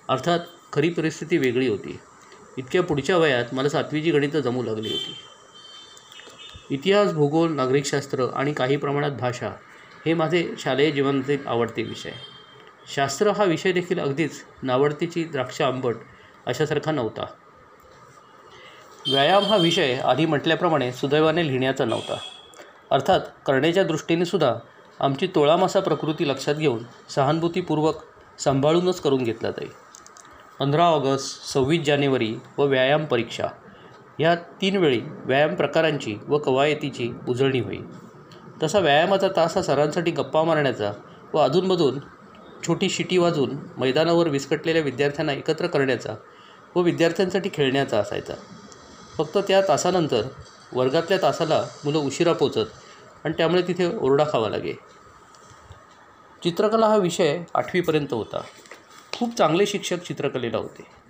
अर्थात 0.09 0.40
खरी 0.73 0.90
परिस्थिती 0.90 1.38
वेगळी 1.38 1.69
होती. 1.69 2.00
इतक्या 2.57 2.83
पुढच्या 2.83 3.16
वयात 3.16 3.45
मला 3.52 3.69
सातवीची 3.69 4.11
गणितं 4.11 4.40
जमू 4.40 4.62
लागली 4.62 4.88
होती. 4.88 5.16
इतिहास 6.71 7.12
भूगोल 7.12 7.52
नागरिकशास्त्र 7.52 8.26
आणि 8.35 8.52
काही 8.52 8.76
प्रमाणात 8.76 9.11
भाषा 9.11 9.50
हे 10.06 10.14
माझे 10.14 10.54
शालेय 10.59 10.90
जीवनातील 10.90 11.47
आवडते 11.47 11.83
विषय. 11.83 12.11
शास्त्र 12.94 13.30
हा 13.30 13.44
विषय 13.44 13.73
देखील 13.73 13.99
अगदीच 13.99 14.42
नावडतीची 14.62 15.25
द्राक्ष 15.25 15.61
आंबट 15.62 15.97
अशासारखा 16.47 16.92
नव्हता. 16.92 17.25
व्यायाम 19.11 19.44
हा 19.44 19.56
विषय 19.56 19.94
आधी 19.94 20.26
म्हटल्याप्रमाणे 20.26 20.92
सुदैवाने 20.92 21.47
लिहिण्याचा 21.47 21.85
नव्हता. 21.85 22.16
अर्थात 22.90 23.21
करण्याच्या 23.47 23.85
दृष्टीने 23.85 24.25
सुद्धा 24.25 24.54
आमची 25.00 25.26
तोळामासा 25.26 25.80
प्रकृती 25.80 26.28
लक्षात 26.28 26.54
घेऊन 26.54 26.83
सहानुभूतीपूर्वक 27.09 28.02
सांभाळूनच 28.38 29.00
करून 29.00 29.23
घेतला 29.23 29.50
जाईल 29.50 29.71
पंधरा 30.59 30.85
ऑगस्ट 30.85 31.52
सव्वीस 31.52 31.83
जानेवारी 31.83 32.35
व 32.59 32.64
व्यायाम 32.64 33.04
परीक्षा. 33.04 33.47
ह्या 34.18 34.35
तीन 34.35 34.76
वेळी 34.76 35.00
व्यायाम 35.14 35.54
प्रकारांची 35.54 36.16
व 36.28 36.38
कवायतीची 36.38 37.12
उजळणी 37.28 37.61
होईल. 37.61 37.85
तसा 38.62 38.78
व्यायामाचा 38.78 39.28
तास 39.37 39.56
हा 39.56 39.62
सरांसाठी 39.62 40.11
गप्पा 40.11 40.44
मारण्याचा 40.44 40.92
व 41.35 41.38
अधूनमधून 41.38 41.99
छोटी 42.66 42.90
शिटी 42.90 43.18
वाजून 43.18 43.56
मैदानावर 43.76 44.28
विस्कटलेल्या 44.28 44.83
विद्यार्थ्यांना 44.83 45.33
एकत्र 45.33 45.66
करण्याचा 45.66 46.14
व 46.76 46.80
विद्यार्थ्यांसाठी 46.80 47.50
खेळण्याचा 47.54 47.99
असायचा. 47.99 48.35
फक्त 49.18 49.38
त्या 49.38 49.61
तासानंतर 49.68 50.23
वर्गातल्या 50.73 51.18
तासाला 51.23 51.64
मुलं 51.85 51.99
उशिरा 51.99 52.33
पोचत 52.33 52.64
आणि 53.25 53.35
त्यामुळे 53.37 53.62
तिथे 53.62 53.97
ओरडा 53.97 54.25
खावा 54.33 54.49
लागे. 54.49 54.73
चित्रकला 56.42 56.87
हा 56.87 56.97
विषय 56.97 57.42
आठवीपर्यंत 57.54 58.12
होता. 58.12 58.40
खूप 59.12 59.37
चांगले 59.37 59.66
शिक्षक 59.66 59.97
चित्रकलेला 59.97 60.56
होते. 60.59 61.03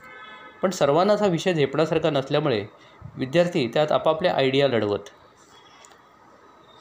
पण 0.65 0.71
सर्वांनाच 0.71 1.23
हा 1.23 1.27
विषय 1.27 1.53
झेपण्यासारखा 1.55 2.11
नसल्यामुळे 2.11 2.67
विद्यार्थी 3.17 3.71
त्यात 3.75 3.93
आपापल्या 3.93 4.35
आयडिया 4.35 4.69
लढवत. 4.69 4.99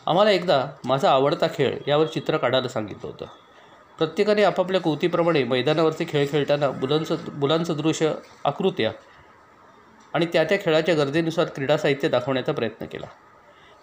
आम्हाला 0.05 0.31
एकदा 0.31 0.67
माझा 0.85 1.11
आवडता 1.11 1.47
खेळ 1.47 1.77
यावर 1.87 2.05
चित्र 2.05 2.37
काढायला 2.37 2.67
सांगितलं 2.67 3.07
होतं. 3.07 3.25
प्रत्येकाने 3.97 4.43
आपापल्या 4.43 4.81
कृतीप्रमाणे 4.81 5.43
मैदानावरचे 5.43 6.05
खेळ 6.09 6.27
खेळताना 6.31 6.71
मुलांचं 6.71 7.15
मुलांसदृश 7.33 8.03
आकृत्या 8.43 8.91
आणि 10.13 10.25
त्या 10.25 10.43
त्या 10.43 10.57
खेळाच्या 10.61 10.95
गरजेनुसार 10.95 11.45
क्रीडा 11.45 11.77
साहित्य 11.77 12.07
दाखवण्याचा 12.07 12.51
प्रयत्न 12.51 12.85
केला. 12.85 13.07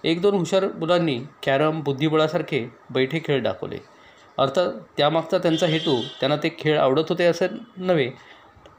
एक 0.04 0.22
दोन 0.22 0.34
हुशार 0.34 0.64
मुलांनी 0.64 1.20
कॅरम 1.42 1.80
बुद्धिबळासारखे 1.80 2.72
बैठे 2.90 3.20
खेळ 3.24 3.42
दाखवले. 3.42 3.78
अर्थात 4.38 4.72
त्यामागचा 4.96 5.38
त्यांचा 5.38 5.66
हेतू 5.66 6.02
त्यांना 6.20 6.36
ते 6.36 6.56
खेळ 6.58 6.78
आवडत 6.78 7.08
होते 7.08 7.24
असं 7.24 7.46
नव्हे 7.76 8.10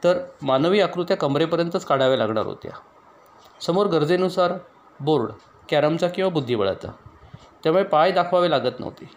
तर 0.04 0.18
मानवी 0.42 0.80
आकृत्या 0.80 1.16
कमरेपर्यंतच 1.16 1.84
काढाव्या 1.84 2.18
लागणार 2.18 2.46
होत्या. 2.46 2.72
समोर 3.60 3.86
गरजेनुसार 3.86 4.52
बोर्ड 5.00 5.30
कॅरमचा 5.68 6.08
किंवा 6.08 6.30
बुद्धिबळाचा. 6.30 6.88
त्यामुळे 7.62 7.84
पाय 7.84 8.12
दाखवावे 8.12 8.50
लागत 8.50 8.80
नव्हते. 8.80 9.10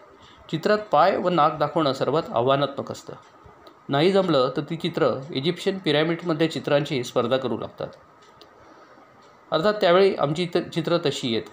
चित्रात 0.52 0.78
पाय 0.92 1.18
व 1.18 1.30
नाक 1.30 1.58
दाखवणं 1.58 1.94
सर्वात 1.94 2.24
आव्हानात्मक 2.34 2.92
असतं. 2.92 3.14
नाही 3.90 4.12
जमलं 4.12 4.52
तर 4.58 4.62
ती 4.62 4.76
चित्र 4.76 5.10
इजिप्शियन 5.32 5.78
पिरॅमिडमध्ये 5.78 6.48
चित्रांची 6.48 7.04
स्पर्धा 7.04 7.38
करू 7.38 7.58
लागतात. 7.58 7.88
अर्थात 9.52 9.74
त्यावेळी 9.74 10.16
आमची 10.16 10.48
त 10.56 10.58
चित्र 10.58 10.98
तशी 10.98 11.34
येत 11.34 11.44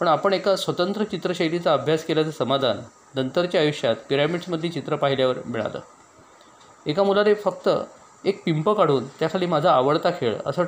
पण 0.00 0.08
आपण 0.08 0.32
एका 0.32 0.56
स्वतंत्र 0.56 1.04
चित्रशैलीचा 1.04 1.72
अभ्यास 1.72 2.04
केल्याचं 2.04 2.30
समाधान 2.30 2.80
नंतरच्या 3.14 3.60
आयुष्यात 3.60 3.96
पिरॅमिड्समधली 4.08 4.68
चित्र 4.68 4.96
पाहिल्यावर 4.96 5.38
मिळालं. 5.46 5.80
एका 6.86 7.02
मुलाने 7.02 7.34
फक्त 7.34 7.68
एक 8.24 8.42
पिंप 8.44 8.70
काढून 8.70 9.06
त्याखाली 9.06 9.46
माझा 9.46 9.72
आवडता 9.72 10.10
खेळ 10.10 10.36
असं 10.46 10.64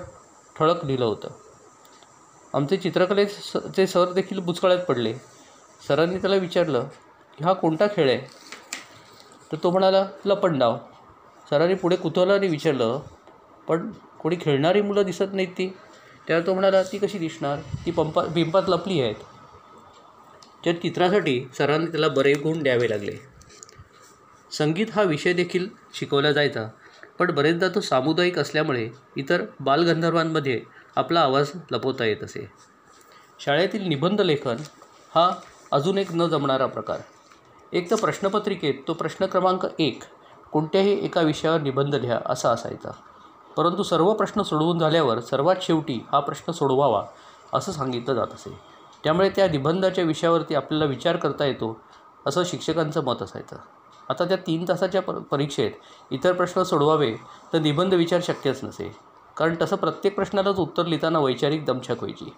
ठळक 0.58 0.84
लिहिलं 0.84 1.04
होतं. 1.04 1.28
आमचे 2.54 2.76
चित्रकलेचे 2.76 3.86
सर 3.86 4.12
देखील 4.12 4.38
बुचकळ्यात 4.38 4.78
पडले. 4.78 5.14
सरांनी 5.88 6.18
त्याला 6.18 6.36
विचारलं 6.36 6.88
की 7.38 7.44
हा 7.44 7.52
कोणता 7.52 7.86
खेळ 7.86 8.08
आहे? 8.08 8.18
तर 9.52 9.56
तो 9.62 9.70
म्हणाला 9.70 10.06
लपंडाव. 10.25 10.76
सरांनी 11.50 11.75
पुढे 11.75 11.96
कुतूहलाने 11.96 12.48
विचारलं 12.48 13.00
पण 13.68 13.90
कोणी 14.20 14.36
खेळणारी 14.40 14.82
मुलं 14.82 15.02
दिसत 15.02 15.32
नाहीत 15.32 15.48
ती. 15.48 15.76
त्यावर 16.26 16.46
तो 16.46 16.54
म्हणाला 16.54 16.82
ती 16.82 16.98
कशी 16.98 17.18
दिसणार? 17.18 17.58
ती 17.86 17.90
पंपा 17.90 18.22
पिंपात 18.25 18.62
लपली 18.68 19.00
आहेत. 19.00 19.14
त्या 20.64 20.80
चित्रासाठी 20.80 21.48
सरांनी 21.58 21.86
त्याला 21.86 22.08
बरे 22.08 22.32
गुण 22.32 22.62
द्यावे 22.62 22.90
लागले. 22.90 23.16
संगीत 24.52 24.86
हा 24.92 25.02
विषय 25.02 25.32
देखील 25.32 25.68
शिकवला 25.94 26.32
जायचा. 26.32 26.68
पण 27.18 27.35
बरेचदा 27.35 27.68
तो 27.68 27.80
सामुदायिक 27.80 28.38
असल्यामुळे 28.38 28.88
इतर 29.16 29.42
बालगंधर्वांमध्ये 29.61 30.62
आपला 30.96 31.20
आवाज 31.20 31.52
लपवता 31.70 32.04
येत 32.04 32.25
असे. 32.25 32.52
शाळेतील 33.38 33.88
निबंध 33.88 34.20
लेखन 34.20 34.56
हा 35.14 35.30
अजून 35.73 35.99
एक 35.99 36.12
न 36.12 36.26
जमणारा 36.26 36.66
प्रकार. 36.66 36.99
एक 37.73 37.90
तर 37.90 37.96
प्रश्नपत्रिकेत 37.96 38.75
तो 38.88 38.92
प्रश्न 38.92 39.26
क्रमांक 39.26 39.66
एक 39.78 40.02
कोणत्याही 40.52 41.04
एका 41.04 41.20
विषयावर 41.20 41.61
निबंध 41.61 41.94
लिहा 41.94 42.18
असा 42.26 42.50
असायचा. 42.50 42.90
परंतु 43.56 43.82
सर्व 43.82 44.12
प्रश्न 44.12 44.42
सोडवून 44.42 44.78
झाल्यावर 44.78 45.20
सर्वात 45.20 45.56
शेवटी 45.62 46.06
हा 46.12 46.20
प्रश्न 46.20 46.52
सोडवावा 46.52 47.04
असं 47.52 47.73
सांगितलं 47.73 48.14
जात 48.14 48.26
असे. 48.35 48.58
त्यामुळे 49.04 49.28
त्या 49.28 49.49
निबंधाच्या 49.49 50.04
विषयावरती 50.04 50.54
आपल्याला 50.54 50.85
विचार 50.85 51.16
करता 51.16 51.44
येतो 51.44 51.80
असं 52.26 52.42
शिक्षकांचं 52.44 53.04
मत 53.04 53.23
असायचं. 53.23 53.56
आता 54.10 54.25
त्या 54.25 54.36
तीन 54.36 54.64
तासाच्या 54.68 55.02
प 55.02 55.10
परीक्षेत 55.10 55.70
इतर 56.10 56.32
प्रश्न 56.32 56.62
सोडवावे 56.62 57.14
तर 57.52 57.58
निबंध 57.58 57.94
विचार 57.94 58.20
शक्यच 58.22 58.64
नसे. 58.64 58.90
कारण 59.36 59.54
तसं 59.62 59.76
प्रत्येक 59.76 60.14
प्रश्नालाच 60.16 60.58
उत्तर 60.58 60.86
लिहिताना 60.86 61.18
वैचारिक 61.18 61.64
दमछाक 61.64 62.02
व्हायची. 62.02 62.30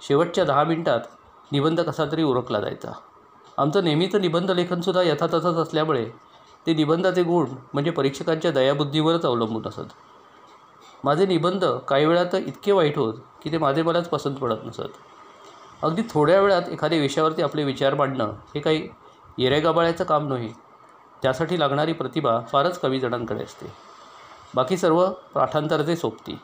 शेवटच्या 0.00 0.44
दहा 0.44 0.64
मिनिटात 0.64 1.00
निबंध 1.52 1.80
कसा 1.80 2.04
तरी 2.12 2.22
उरकला 2.22 2.60
जायचा. 2.60 2.92
आमचं 3.58 3.84
नेहमीचं 3.84 4.20
निबंध 4.20 4.50
लेखनसुद्धा 4.50 5.02
यथातथाच 5.02 5.44
असल्यामुळे 5.44 6.04
ते 6.66 6.74
निबंधाचे 6.74 7.22
गुण 7.22 7.46
म्हणजे 7.72 7.90
परीक्षकांच्या 7.90 8.50
दयाबुद्धीवरच 8.50 9.24
अवलंबून 9.24 9.66
असत. 9.66 9.92
माझे 11.04 11.26
निबंध 11.26 11.64
काही 11.64 12.06
वेळा 12.06 12.24
तर 12.24 12.38
इतके 12.38 12.72
वाईट 12.72 12.98
होत 12.98 13.14
की 13.42 13.52
ते 13.52 13.58
माझे 13.58 13.82
मलाच 13.82 14.08
पसंत 14.08 14.36
पडत 14.36 14.64
नसत. 14.64 14.98
अगदी 15.82 16.02
थोड्या 16.10 16.40
वेळात 16.40 16.68
एखाद्या 16.68 16.98
विषयावरती 16.98 17.42
आपले 17.42 17.64
विचार 17.64 17.94
मांडणं 17.94 18.32
हे 18.54 18.60
काही 18.60 18.88
येरेगाबाळ्याचं 19.38 20.04
काम 20.04 20.28
नव्हे 20.28 20.48
त्यासाठी 21.22 21.60
लागणारी 21.60 21.92
प्रतिभा 21.92 22.40
फारच 22.40 22.80
कमी 22.80 23.00
जणांकडे 23.00 23.42
असते. 23.42 23.72
बाकी 24.54 24.76
सर्व 24.76 25.10
पाठांतरचे 25.34 25.96
सोबती. 25.96 26.38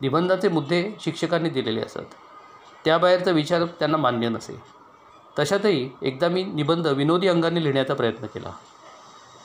निबंधाचे 0.00 0.48
मुद्दे 0.48 0.92
शिक्षकांनी 1.00 1.48
दिलेले 1.48 1.80
असत. 1.80 1.98
त्याबाहेरचा 2.84 3.30
विचार 3.30 3.64
त्यांना 3.64 3.96
मान्य 3.96 4.28
नसे. 4.28 4.62
तशातही 5.38 5.90
एकदा 6.02 6.28
मी 6.28 6.44
निबंध 6.44 6.86
विनोदी 6.86 7.28
अंगाने 7.28 7.60
लिहिण्याचा 7.60 7.94
प्रयत्न 7.94 8.26
केला. 8.26 8.50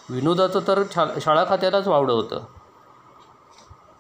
विनोदाचं 0.10 0.60
तर 0.68 0.84
छा 0.96 1.06
शाळा 1.22 1.46
खात्यालाच 1.50 1.88
वावडं 1.88 2.14
होतं. 2.14 2.44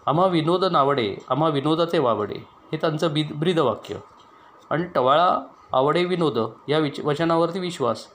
आम्हा 0.05 0.25
विनोद 0.25 0.63
नावडे 0.63 1.15
आम्हा 1.29 1.50
विनोदाचे 1.50 2.00
वावडे 2.00 2.36
हे 2.72 2.77
त्यांचं 2.77 3.13
बि 3.13 3.24
ब्रीदवाक्य. 3.24 3.95
आणि 4.69 4.83
टवाळा 4.83 5.39
आवडे 5.74 6.06
विनोद 6.06 6.38
या 6.68 6.77
विच 6.77 7.00
वचनावरती 7.00 7.60
विश्वास. 7.60 8.08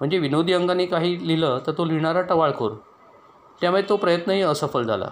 म्हणजे 0.00 0.18
विनोदी 0.18 0.52
अंगाने 0.52 0.86
काही 0.86 1.28
लिहिलं 1.28 1.58
तर 1.66 1.72
तो 1.72 1.84
लिहिणारा 1.84 2.22
टवाळखोर. 2.22 2.72
त्यामुळे 3.60 3.82
तो 3.88 3.96
प्रयत्नही 3.96 4.42
असफल 4.42 4.82
झाला. 4.82 5.08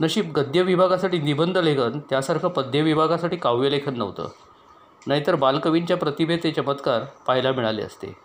नशीब 0.00 0.32
गद्य 0.32 0.62
विभागासाठी 0.62 1.18
निबंध 1.18 1.58
लेखन 1.58 1.98
त्यासारखं 1.98 2.48
पद्य 2.48 2.82
विभागासाठी 2.82 3.36
काव्यलेखन 3.36 3.98
नव्हतं. 3.98 4.28
नाहीतर 5.06 5.34
बालकवींच्या 5.34 5.96
प्रतिभेचे 5.96 6.50
चमत्कार 6.50 7.02
पाहायला 7.26 7.52
मिळाले 7.52 7.82
असते. 7.82 8.16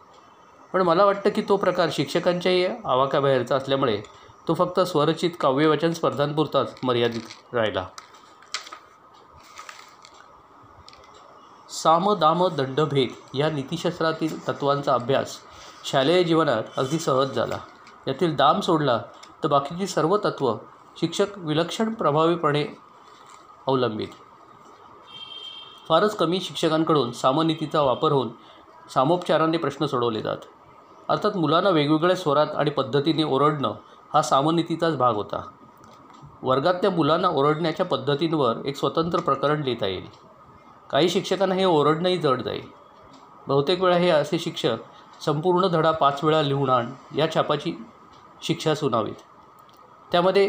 पण 0.74 0.82
मला 0.82 1.06
वाटतं 1.06 1.30
की 1.30 1.42
तो 1.42 1.58
प्रकार 1.58 1.90
शिक्षकांच्याही 1.92 2.68
आवाक्याबाहेरचा 2.86 3.56
असल्यामुळे 3.56 4.02
तो 4.48 4.54
फक्त 4.54 4.80
स्वरचित 4.80 5.30
काव्यवाचन 5.40 5.94
स्पर्धांपुरताच 5.94 6.76
मर्यादित 6.84 7.56
राहिला. 7.56 7.86
साम 11.78 12.14
दाम 12.14 12.48
दंडभेद 12.48 13.10
या 13.34 13.50
नीतिशास्त्रातील 13.50 14.48
तत्वांचा 14.48 14.94
अभ्यास 14.94 15.38
शालेय 15.84 16.24
जीवनात 16.24 16.64
अगदी 16.78 17.00
सहज 17.00 17.32
झाला. 17.32 17.58
यातील 18.08 18.36
दाम 18.36 18.60
सोडला 18.60 19.02
तर 19.44 19.48
बाकीची 19.48 19.88
सर्व 19.88 20.18
तत्त्व 20.18 20.54
शिक्षक 20.98 21.38
विलक्षण 21.38 21.94
प्रभावीपणे 21.94 22.66
अवलंबित. 23.68 24.08
फारच 25.90 26.16
कमी 26.16 26.42
शिक्षकांकडून 26.42 27.12
सामनीतीचा 27.12 27.82
वापर 27.82 28.12
होऊन 28.12 28.30
सामोपचाराने 28.94 29.58
प्रश्न 29.58 29.86
सोडवले 29.86 30.22
जात. 30.22 30.38
अर्थात 31.10 31.38
मुलांना 31.38 31.70
वेगवेगळ्या 31.70 32.16
स्वरात 32.16 32.48
आणि 32.56 32.70
पद्धतीने 32.70 33.24
ओरडणं 33.24 33.74
हा 34.14 34.22
सामनीतीचाच 34.22 34.98
भाग 34.98 35.16
होता. 35.16 35.42
वर्गातल्या 36.42 36.92
मुलांना 36.92 37.28
ओरडण्याच्या 37.28 37.86
पद्धतींवर 37.86 38.56
एक 38.66 38.76
स्वतंत्र 38.76 39.20
प्रकरण 39.20 39.62
लिहिता 39.62 39.88
येईल. 39.88 40.27
काही 40.90 41.10
शिक्षकांना 41.10 41.56
हे 41.56 41.66
ओरडणंही 41.66 42.18
जड 42.18 42.42
जाईल. 42.42 42.68
बहुतेक 43.48 43.82
वेळा 43.82 43.98
हे 43.98 44.10
असे 44.10 44.40
शिक्षक 44.40 44.78
संपूर्ण 45.26 45.68
धडा 45.68 45.92
पाच 45.92 46.24
वेळा 46.24 46.42
लिहून 46.42 46.70
आण 46.70 46.92
या 47.16 47.34
छापाची 47.34 47.74
शिक्षा 48.42 48.76
सुनावीत. 48.76 49.22
त्यामध्ये 50.12 50.48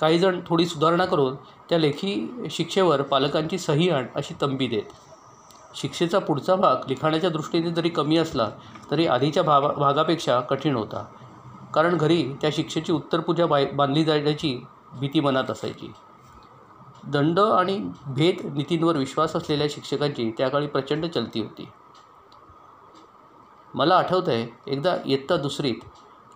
काहीजण 0.00 0.40
थोडी 0.46 0.66
सुधारणा 0.66 1.04
करून 1.04 1.34
त्या 1.68 1.78
लेखी 1.78 2.30
शिक्षेवर 2.50 3.02
पालकांची 3.02 3.58
सही 3.58 3.90
आण 3.90 4.06
अशी 4.14 4.34
तंबी 4.40 4.66
देत. 4.66 4.82
शिक्षेचा 5.74 6.18
पुढचा 6.18 6.54
भाग 6.54 6.76
लिखाणाच्या 6.88 7.30
दृष्टीने 7.30 7.70
जरी 7.70 7.88
कमी 7.88 8.16
असला 8.16 8.48
तरी 8.90 9.06
आधीच्या 9.06 9.42
भावा 9.42 9.72
भागापेक्षा 9.72 10.40
कठीण 10.40 10.76
होता. 10.76 11.04
कारण 11.74 11.96
घरी 11.96 12.22
त्या 12.40 12.50
शिक्षेची 12.52 12.92
उत्तरपूजा 12.92 13.46
बाय 13.46 13.64
बांधली 13.64 14.04
जाण्याची 14.04 14.58
भीती 14.92 15.20
मनात 15.20 15.50
असायची. 15.50 15.92
दंड 17.08 17.40
आणि 17.40 17.90
भेद 18.06 18.56
नीतींवर 18.56 18.96
विश्वास 18.96 19.36
असलेल्या 19.36 19.66
शिक्षकांची 19.70 20.32
त्या 20.38 20.48
काळी 20.48 20.66
प्रचंड 20.66 21.06
चलती 21.06 21.40
होती. 21.40 21.68
मला 23.74 23.94
आठवतं 23.94 24.32
आहे 24.32 24.46
एकदा 24.66 24.96
इयत्ता 25.04 25.36
दुसरीत 25.36 25.74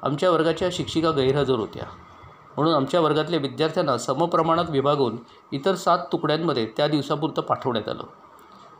आमच्या 0.03 0.31
वर्गाच्या 0.31 0.69
शिक्षिका 0.73 1.11
गैरहजर 1.11 1.55
होत्या. 1.55 1.85
म्हणून 2.57 2.75
आमच्या 2.75 3.01
वर्गातल्या 3.01 3.41
विद्यार्थ्यांना 3.41 3.99
समप्रमाणात 3.99 4.65
विभागून 4.71 5.17
इतर 5.53 5.75
सात 5.75 5.99
तुकड्यांमध्ये 6.13 6.67
त्या 6.77 6.89
दिवसापुरतं 6.89 7.43
पाठवण्यात 7.43 7.89
आलं. 7.89 8.05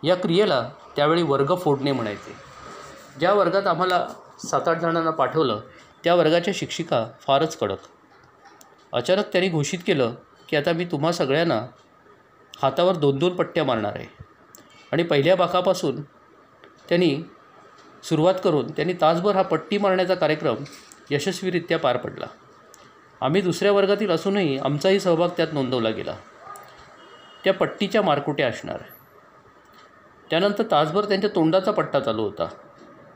या 0.05 0.17
क्रियेला 0.17 0.71
त्यावेळी 0.97 1.23
वर्ग 1.23 1.55
फोडणे 1.55 1.93
म्हणायचे. 1.93 2.35
ज्या 3.19 3.35
वर्गात 3.35 3.67
आम्हाला 3.67 4.07
सात 4.39 4.69
आठ 4.69 4.79
जणांना 4.81 5.11
पाठवलं 5.11 5.61
त्या 6.05 6.15
वर्गाच्या 6.15 6.55
शिक्षिका 6.57 7.07
फारच 7.21 7.57
कडक. 7.57 7.77
अचानक 8.93 9.25
त्यांनी 9.27 9.49
घोषित 9.49 9.79
केलं 9.87 10.15
की 10.49 10.57
आता 10.57 10.73
मी 10.73 10.85
तुम्हा 10.85 11.13
सगळ्यांना 11.13 11.67
हातावर 12.57 12.95
दोन 12.95 13.19
दोन 13.19 13.37
पट्ट्या 13.37 13.65
मारणार 13.65 13.93
आहे. 13.97 14.07
आणि 14.93 15.03
पहिल्या 15.03 15.37
बाकापासून 15.37 16.03
त्यांनी 16.89 17.23
सुरुवात 18.03 18.35
करून 18.45 18.71
त्यांनी 18.71 18.95
तासभर 19.01 19.37
हा 19.37 19.43
पट्टी 19.43 19.79
मारण्याचा 19.79 20.15
कार्यक्रम 20.15 20.55
यशस्वीरित्या 21.11 21.79
पार 21.79 21.97
पडला. 21.97 22.27
आम्ही 23.21 23.41
दुसऱ्या 23.41 23.73
वर्गातील 23.73 24.11
असूनही 24.11 24.59
आमचाही 24.59 25.01
सहभाग 25.01 25.29
त्यात 25.29 25.49
नोंदवला 25.53 25.91
गेला. 25.91 26.17
त्या 27.45 27.55
पट्टीच्या 27.55 28.03
मारकुट्या 28.03 28.49
असणार. 28.49 28.79
त्यानंतर 30.31 30.63
तासभर 30.71 31.05
त्यांच्या 31.05 31.31
तोंडाचा 31.35 31.71
पट्टा 31.71 32.01
चालू 32.01 32.23
होता. 32.23 32.49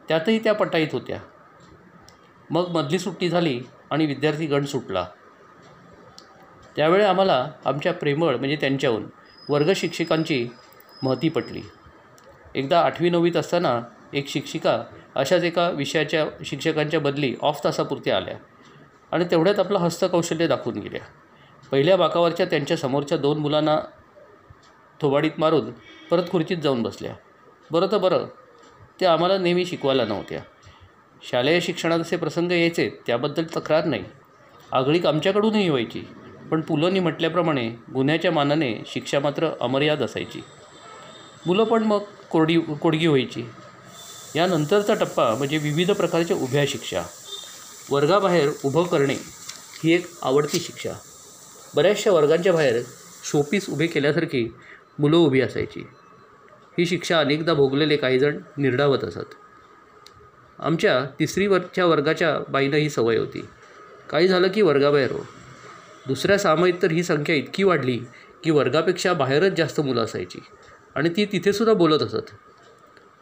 त्यातही 0.08 0.38
त्या 0.38 0.54
पटाईत 0.54 0.88
होत्या. 0.92 1.18
मग 2.50 2.68
मधली 2.68 2.98
सुट्टी 2.98 3.28
झाली 3.28 3.62
आणि 3.90 4.06
विद्यार्थी 4.06 4.46
गण 4.46 4.64
सुटला. 4.64 5.06
त्यावेळी 6.76 7.04
आम्हाला 7.04 7.50
आमच्या 7.64 7.92
प्रेमळ 7.92 8.36
म्हणजे 8.36 8.56
त्यांच्याहून 8.56 9.06
वर्गशिक्षिकांची 9.48 10.48
महती 11.02 11.28
पटली. 11.28 11.62
एकदा 12.54 12.80
आठवी 12.80 13.10
नववीत 13.10 13.36
असताना 13.36 13.80
एक 14.12 14.28
शिक्षिका 14.28 14.84
अशाच 15.14 15.42
एका 15.42 15.68
विषयाच्या 15.70 16.26
शिक्षकांच्या 16.44 17.00
बदली 17.00 17.34
ऑफ 17.42 17.60
तासापुरत्या 17.64 18.16
आल्या 18.16 18.34
आणि 19.12 19.24
तेवढ्यात 19.30 19.58
आपलं 19.58 19.78
हस्तकौशल्य 19.78 20.46
दाखवून 20.46 20.78
गेल्या. 20.78 21.00
पहिल्या 21.70 21.96
बाकावरच्या 21.96 22.46
त्यांच्या 22.46 22.76
समोरच्या 22.76 23.18
दोन 23.18 23.38
मुलांना 23.38 23.78
थोबाडीत 25.00 25.30
मारून 25.38 25.70
परत 26.10 26.22
खुर्चीत 26.30 26.56
जाऊन 26.56 26.82
बसल्या. 26.82 27.14
बरं 27.70 27.86
तर 27.92 27.98
बरं 27.98 28.26
त्या 29.00 29.12
आम्हाला 29.12 29.38
नेहमी 29.38 29.64
शिकवायला 29.64 30.04
नव्हत्या. 30.04 30.40
शालेय 31.30 31.60
शिक्षणात 31.60 31.98
असे 31.98 32.16
प्रसंग 32.16 32.52
यायचे 32.52 32.90
त्याबद्दल 33.06 33.44
तक्रार 33.56 33.84
नाही. 33.84 34.04
आगळीक 34.72 35.06
आमच्याकडूनही 35.06 35.68
व्हायची. 35.68 36.08
पण 36.50 36.60
पुलंनी 36.60 37.00
म्हटल्याप्रमाणे 37.00 37.68
गुन्ह्याच्या 37.94 38.32
मानाने 38.32 38.82
शिक्षा 38.86 39.20
मात्र 39.20 39.50
अमर्याद 39.60 40.02
असायची. 40.02 40.44
मुलं 41.46 41.64
पण 41.64 41.82
मग 41.82 41.98
कोरडी 42.30 42.60
कोडगी 42.60 43.06
व्हायची. 43.06 43.44
यानंतरचा 44.36 44.94
टप्पा 44.94 45.34
म्हणजे 45.34 45.58
विविध 45.58 45.90
प्रकारच्या 45.90 46.36
उभ्या 46.36 46.64
शिक्षा. 46.68 47.02
वर्गाबाहेर 47.90 48.48
उभं 48.64 48.82
करणे 48.82 49.16
ही 49.84 49.92
एक 49.92 50.06
आवडती 50.22 50.60
शिक्षा. 50.60 50.92
बऱ्याचशा 51.76 52.10
वर्गांच्या 52.10 52.52
बाहेर 52.52 52.82
शोपीस 53.24 53.70
उभे 53.70 53.86
केल्यासारखी 53.86 54.54
मुलं 54.98 55.16
उभी 55.16 55.40
असायची. 55.40 55.86
ही 56.78 56.86
शिक्षा 56.86 57.20
अनेकदा 57.20 57.54
भोगलेले 57.54 57.96
काहीजण 57.96 58.38
निर्डावत 58.58 59.04
असत. 59.04 59.34
आमच्या 60.58 61.04
तिसरीवरच्या 61.20 61.86
वर्गाच्या 61.86 62.38
बाईनं 62.48 62.76
ही 62.76 62.90
सवय 62.90 63.16
होती. 63.16 63.48
काही 64.10 64.28
झालं 64.28 64.48
की 64.48 64.62
वर्गाबाहेर 64.62 65.12
हो. 65.12 65.18
दुसऱ्या 66.06 66.38
सामाईत 66.38 66.74
तर 66.82 66.90
ही 66.90 67.02
संख्या 67.02 67.34
इतकी 67.34 67.62
वाढली 67.62 67.98
की 68.44 68.50
वर्गापेक्षा 68.50 69.12
बाहेरच 69.12 69.52
जास्त 69.52 69.80
मुलं 69.80 70.04
असायची. 70.04 70.38
आणि 70.94 71.08
ती 71.08 71.24
तिथेसुद्धा 71.24 71.74
बोलत 71.74 72.02
असत. 72.02 72.30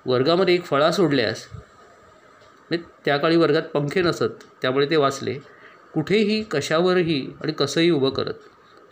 वर्गामध्ये 0.07 0.55
एक 0.55 0.65
फळा 0.65 0.91
सोडल्यास 0.93 1.47
म्हणजे 1.53 2.79
त्या 3.05 3.17
काळी 3.17 3.37
वर्गात 3.37 3.63
पंखे 3.63 4.03
नसत 4.03 4.45
त्यामुळे 4.63 4.91
ते 4.91 4.97
वाचले. 4.97 5.35
कुठेही 5.95 6.43
कशावरही 6.43 7.31
आणि 7.43 7.53
कसंही 7.53 7.91
उभं 7.91 8.11
करत. 8.11 8.35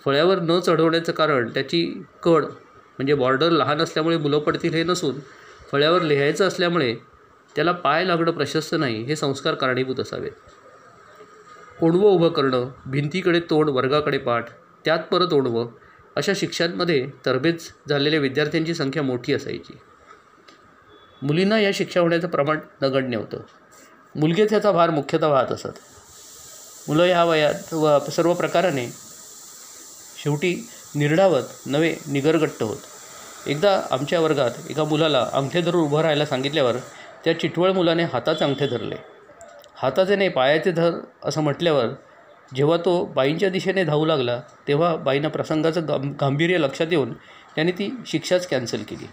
फळ्यावर 0.04 0.38
न 0.38 0.60
चढवण्याचं 0.60 1.12
कारण 1.12 1.48
त्याची 1.48 2.02
कड 2.22 2.44
म्हणजे 2.44 3.14
बॉर्डर 3.14 3.50
लहान 3.50 3.80
असल्यामुळे 3.80 4.16
मुलं 4.16 4.38
पडतील 4.38 4.74
हे 4.74 4.82
नसून 4.84 5.14
फळ्यावर 5.72 6.02
लिहायचं 6.02 6.48
असल्यामुळे 6.48 6.94
त्याला 7.56 7.72
पाय 7.72 8.04
लागणं 8.04 8.30
प्रशस्त 8.30 8.74
नाही 8.74 9.02
हे 9.02 9.16
संस्कार 9.16 9.54
कारणीभूत 9.54 10.00
असावेत. 10.00 10.30
ओणवं 11.82 12.10
उभं 12.10 12.28
करणं 12.28 12.68
भिंतीकडे 12.86 13.40
तोंड 13.40 13.70
वर्गाकडे 13.70 14.18
पाठ 14.18 14.46
त्यात 14.84 14.98
परत 14.98 15.32
ओणवं 15.32 15.68
अशा 16.16 16.32
शिक्षांमध्ये 16.36 17.06
तरबेज 17.26 17.68
झालेल्या 17.88 18.20
विद्यार्थ्यांची 18.20 18.74
संख्या 18.74 19.02
मोठी 19.02 19.34
असायची. 19.34 19.78
मुलींना 21.22 21.60
या 21.60 21.70
शिक्षा 21.74 22.00
होण्याचं 22.00 22.28
प्रमाण 22.28 22.58
नगण्य 22.82 23.16
होतं. 23.16 23.36
मुलगेच 24.16 24.52
याचा 24.52 24.72
भार 24.72 24.90
मुख्यतः 24.90 25.26
वाहत 25.26 25.52
असत. 25.52 25.78
मुलं 26.88 27.02
ह्या 27.02 27.24
वयात 27.24 27.74
व 27.74 27.98
सर्व 27.98 28.34
प्रकाराने 28.34 28.86
शेवटी 30.24 30.68
निर्डावत 30.94 31.42
नवे 31.66 31.94
निगरगट्ट 32.06 32.62
होत. 32.62 32.78
एकदा 33.46 33.82
आमच्या 33.90 34.20
वर्गात 34.20 34.50
एका 34.70 34.84
मुलाला 34.84 35.28
अंगठे 35.32 35.60
धरून 35.60 35.82
उभं 35.82 36.00
राहायला 36.00 36.26
सांगितल्यावर 36.26 36.76
त्या 37.24 37.40
चिटवळ 37.40 37.72
मुलाने 37.72 38.02
हाताचे 38.02 38.44
अंगठे 38.44 38.66
धरले. 38.66 39.11
हाताचे 39.82 40.16
नाही 40.16 40.28
पायाचे 40.28 40.72
धर 40.72 40.90
असं 41.24 41.40
म्हटल्यावर 41.40 41.86
जेव्हा 42.54 42.76
तो 42.76 43.04
बाईंच्या 43.04 43.48
दिशेने 43.48 43.84
धावू 43.84 44.04
लागला 44.04 44.40
तेव्हा 44.68 44.96
बाईनं 44.96 45.28
प्रसंगाचं 45.28 45.88
गां 45.88 46.12
गांभीर्य 46.20 46.58
लक्षात 46.58 46.86
येऊन 46.90 47.12
त्याने 47.54 47.72
ती 47.72 47.90
शिक्षाच 48.06 48.46
कॅन्सल 48.46 48.82
केली. 48.82 49.08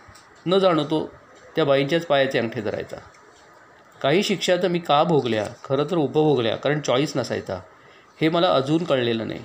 न 0.45 0.57
जाणो 0.57 0.83
तो 0.83 1.13
त्या 1.55 1.65
बाईंच्याच 1.65 2.05
पायाचे 2.05 2.39
अंगठे 2.39 2.61
धरायचा. 2.61 2.97
काही 4.01 4.23
शिक्षा 4.23 4.55
तर 4.55 4.67
मी 4.67 4.79
का 4.79 5.03
भोगल्या? 5.03 5.45
खरं 5.63 5.83
तर 5.91 5.95
उपभोगल्या 5.95 6.55
कारण 6.55 6.81
चॉईस 6.81 7.17
नसायचा. 7.17 7.59
हे 8.21 8.29
मला 8.29 8.51
अजून 8.51 8.83
कळलेलं 8.83 9.27
नाही. 9.27 9.39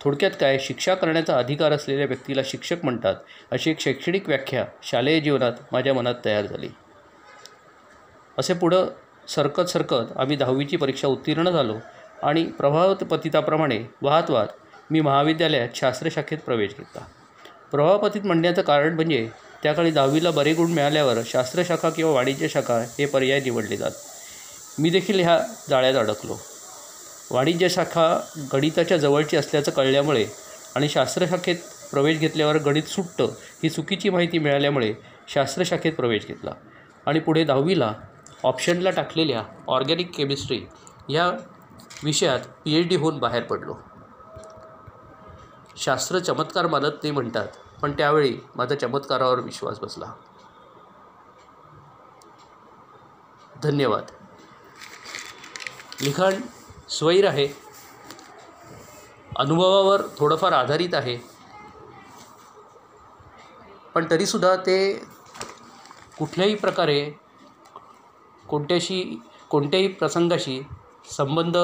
थोडक्यात 0.00 0.30
काय? 0.40 0.58
शिक्षा 0.58 0.94
करण्याचा 0.94 1.38
अधिकार 1.38 1.72
असलेल्या 1.72 2.06
व्यक्तीला 2.06 2.42
शिक्षक 2.44 2.76
म्हणतात 2.82 3.14
अशी 3.50 3.70
एक 3.70 3.80
शैक्षणिक 3.80 4.28
व्याख्या 4.28 4.64
शालेय 4.82 5.20
जीवनात 5.20 5.52
माझ्या 5.72 5.94
मनात 5.94 6.14
तयार 6.24 6.46
झाली. 6.46 6.68
असे 8.38 8.54
पुढं 8.54 8.88
सरकत 9.28 9.68
सरकत 9.68 10.16
आम्ही 10.16 10.36
दहावीची 10.36 10.76
परीक्षा 10.76 11.08
उत्तीर्ण 11.08 11.50
झालो 11.50 11.78
आणि 12.22 12.44
प्रभावपतिताप्रमाणे 12.44 13.78
वाहत 14.02 14.30
वाहत 14.30 14.48
मी 14.90 15.00
महाविद्यालयात 15.00 15.68
शास्त्र 15.74 16.08
शाखेत 16.12 16.38
प्रवेश 16.38 16.70
घेतला. 16.70 17.04
प्रभावपतित 17.70 18.22
म्हणण्याचं 18.24 18.62
कारण 18.62 18.94
म्हणजे 18.94 19.28
त्या 19.62 19.72
काळी 19.72 19.90
दहावीला 19.90 20.30
बरे 20.30 20.52
गुण 20.54 20.70
मिळाल्यावर 20.72 21.18
शास्त्रशाखा 21.26 21.90
किंवा 21.90 22.12
वाणिज्य 22.12 22.48
शाखा 22.48 22.78
हे 22.98 23.06
पर्याय 23.06 23.40
निवडले 23.40 23.76
जात. 23.76 23.90
मी 24.78 24.90
देखील 24.90 25.20
ह्या 25.20 25.38
जाळ्यात 25.70 25.94
अडकलो. 25.94 26.36
वाणिज्य 27.30 27.68
शाखा 27.68 28.20
गणिताच्या 28.52 28.96
जवळची 28.96 29.36
असल्याचं 29.36 29.70
कळल्यामुळे 29.70 30.26
आणि 30.74 30.88
शास्त्रशाखेत 30.88 31.56
प्रवेश 31.90 32.18
घेतल्यावर 32.18 32.56
गणित 32.56 32.82
सुटतं 32.82 33.32
ही 33.62 33.68
चुकीची 33.68 34.10
माहिती 34.10 34.38
मिळाल्यामुळे 34.38 34.92
शास्त्रशाखेत 35.28 35.92
प्रवेश 35.92 36.26
घेतला 36.26 36.52
आणि 37.06 37.20
पुढे 37.20 37.44
दहावीला 37.44 37.92
ऑप्शनला 38.44 38.90
टाकलेल्या 38.90 39.42
ऑर्गॅनिक 39.68 40.14
केमिस्ट्री 40.14 40.66
या 41.08 41.30
विषयात 42.04 42.40
पी 42.64 42.74
एच 42.74 42.88
डी 42.88 42.96
होऊन 42.96 43.18
बाहेर 43.18 43.42
पडलो. 43.42 43.74
शास्त्र 45.76 46.18
चमत्कार 46.18 46.66
मानत 46.66 46.92
ते 47.02 47.10
म्हणतात 47.10 47.48
पण 47.82 47.92
त्यावेळी 47.92 48.38
माझा 48.56 48.74
चमत्कारावर 48.74 49.38
विश्वास 49.38 49.80
बसला. 49.80 50.12
धन्यवाद. 53.62 54.04
लिखाण 56.00 56.40
स्वैर 56.88 57.28
आहे. 57.28 57.48
अनुभवावर 59.36 60.02
थोडंफार 60.18 60.52
आधारित 60.52 60.94
आहे. 60.94 61.18
पण 63.94 64.06
तरीसुद्धा 64.10 64.56
ते 64.56 65.04
कुठल्याही 66.18 66.54
प्रकारे 66.54 67.12
कोणत्याशी 68.52 69.18
कोणत्याही 69.50 69.88
प्रसंगाशी 69.88 70.62
संबंध 71.16 71.56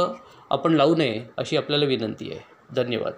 आपण 0.51 0.73
लावू 0.73 0.95
नये 0.95 1.25
अशी 1.37 1.57
आपल्याला 1.57 1.85
विनंती 1.85 2.31
आहे. 2.33 2.41
धन्यवाद. 2.77 3.13